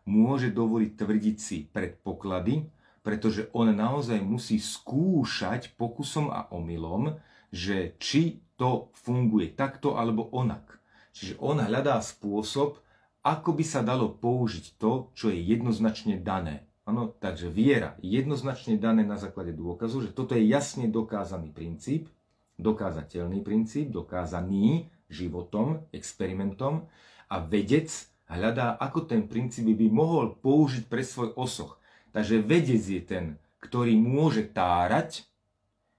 môže 0.05 0.53
dovoliť 0.53 0.93
tvrdiť 0.93 1.37
si 1.41 1.65
predpoklady, 1.69 2.69
pretože 3.01 3.49
on 3.57 3.73
naozaj 3.73 4.21
musí 4.21 4.61
skúšať 4.61 5.73
pokusom 5.81 6.29
a 6.29 6.53
omylom, 6.53 7.17
že 7.49 7.97
či 7.97 8.45
to 8.61 8.93
funguje 8.93 9.57
takto 9.57 9.97
alebo 9.97 10.29
onak. 10.37 10.77
Čiže 11.17 11.41
on 11.41 11.65
hľadá 11.65 11.97
spôsob, 12.05 12.77
ako 13.25 13.51
by 13.57 13.65
sa 13.65 13.81
dalo 13.81 14.13
použiť 14.13 14.77
to, 14.77 15.09
čo 15.17 15.33
je 15.33 15.41
jednoznačne 15.41 16.21
dané. 16.21 16.68
Ano, 16.89 17.13
takže 17.21 17.53
viera 17.53 18.01
jednoznačne 18.01 18.81
dané 18.81 19.05
na 19.05 19.21
základe 19.21 19.53
dôkazu, 19.53 20.09
že 20.09 20.11
toto 20.17 20.33
je 20.33 20.49
jasne 20.49 20.89
dokázaný 20.89 21.53
princíp, 21.53 22.09
dokázateľný 22.57 23.45
princíp, 23.45 23.93
dokázaný 23.93 24.89
životom, 25.13 25.85
experimentom 25.93 26.89
a 27.29 27.45
vedec 27.45 27.93
hľadá, 28.25 28.81
ako 28.81 29.05
ten 29.05 29.29
princíp 29.29 29.69
by 29.69 29.89
mohol 29.93 30.33
použiť 30.41 30.89
pre 30.89 31.05
svoj 31.05 31.37
osoch. 31.37 31.77
Takže 32.17 32.41
vedec 32.41 32.81
je 32.81 33.05
ten, 33.05 33.37
ktorý 33.61 33.93
môže 34.01 34.49
tárať, 34.49 35.29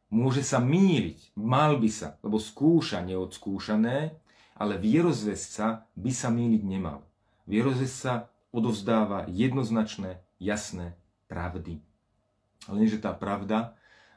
môže 0.10 0.42
sa 0.42 0.58
míliť, 0.58 1.38
mal 1.38 1.78
by 1.78 1.90
sa, 1.94 2.18
lebo 2.26 2.42
skúša 2.42 3.06
neodskúšané, 3.06 4.18
ale 4.58 4.74
vierozvesca 4.82 5.86
by 5.94 6.10
sa 6.10 6.34
míliť 6.34 6.66
nemal. 6.66 7.06
Vierozvesca 7.46 8.34
odovzdáva 8.50 9.30
jednoznačné, 9.30 10.26
jasné 10.40 10.98
pravdy. 11.28 11.84
Lenže 12.72 13.00
tá 13.00 13.14
pravda 13.14 13.76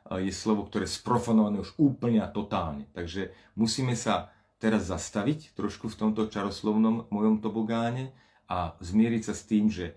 eh, 0.09 0.27
je 0.27 0.33
slovo, 0.33 0.65
ktoré 0.67 0.89
je 0.89 0.97
sprofanované 0.97 1.61
už 1.61 1.77
úplne 1.77 2.23
a 2.25 2.33
totálne. 2.33 2.89
Takže 2.97 3.35
musíme 3.59 3.93
sa 3.99 4.33
teraz 4.63 4.87
zastaviť 4.87 5.59
trošku 5.59 5.91
v 5.91 5.99
tomto 5.99 6.31
čaroslovnom 6.31 7.11
mojom 7.11 7.43
tobogáne 7.43 8.15
a 8.47 8.79
zmieriť 8.79 9.23
sa 9.27 9.35
s 9.35 9.43
tým, 9.43 9.67
že 9.67 9.91
e, 9.91 9.95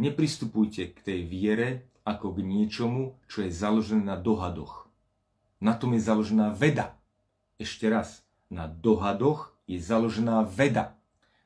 nepristupujte 0.00 0.96
k 0.96 0.98
tej 1.04 1.20
viere 1.28 1.68
ako 2.00 2.32
k 2.32 2.38
niečomu, 2.40 3.20
čo 3.28 3.44
je 3.44 3.52
založené 3.52 4.08
na 4.08 4.16
dohadoch. 4.16 4.88
Na 5.60 5.76
tom 5.76 5.92
je 5.92 6.00
založená 6.00 6.56
veda. 6.56 6.96
Ešte 7.60 7.86
raz, 7.92 8.24
na 8.48 8.64
dohadoch 8.64 9.52
je 9.68 9.76
založená 9.76 10.40
veda. 10.48 10.96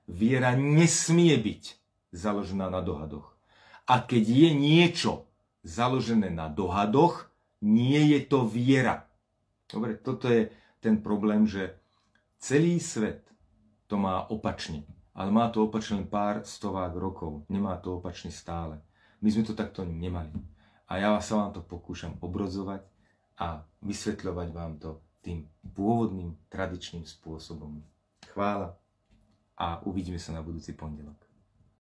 viera 0.07 0.55
nesmie 0.55 1.35
byť 1.35 1.77
založená 2.15 2.71
na 2.71 2.79
dohadoch. 2.79 3.36
A 3.87 4.03
keď 4.03 4.24
je 4.26 4.51
niečo 4.51 5.30
založené 5.62 6.30
na 6.30 6.51
dohadoch, 6.51 7.30
nie 7.62 8.14
je 8.14 8.20
to 8.26 8.47
viera. 8.47 9.07
Dobre, 9.66 9.99
toto 9.99 10.26
je 10.30 10.51
ten 10.78 11.03
problém, 11.03 11.47
že 11.47 11.74
celý 12.39 12.78
svet 12.78 13.26
to 13.87 13.99
má 13.99 14.26
opačne. 14.30 14.87
Ale 15.16 15.32
má 15.32 15.49
to 15.49 15.64
opačne 15.64 16.05
pár 16.05 16.45
stovák 16.45 16.93
rokov. 16.93 17.49
Nemá 17.49 17.80
to 17.80 17.99
opačne 17.99 18.28
stále. 18.28 18.78
My 19.24 19.32
sme 19.32 19.49
to 19.49 19.57
takto 19.57 19.82
nemali. 19.82 20.28
A 20.87 21.01
ja 21.01 21.16
sa 21.18 21.41
vám 21.41 21.51
to 21.57 21.64
pokúšam 21.64 22.14
obrozovať 22.20 22.84
a 23.41 23.64
vysvetľovať 23.82 24.49
vám 24.53 24.78
to 24.78 25.03
tým 25.24 25.43
pôvodným, 25.74 26.37
tradičným 26.47 27.03
spôsobom. 27.03 27.82
Chvála 28.30 28.76
a 29.59 29.82
uvidíme 29.82 30.20
sa 30.20 30.30
na 30.30 30.45
budúci 30.45 30.76
pondelok. 30.76 31.26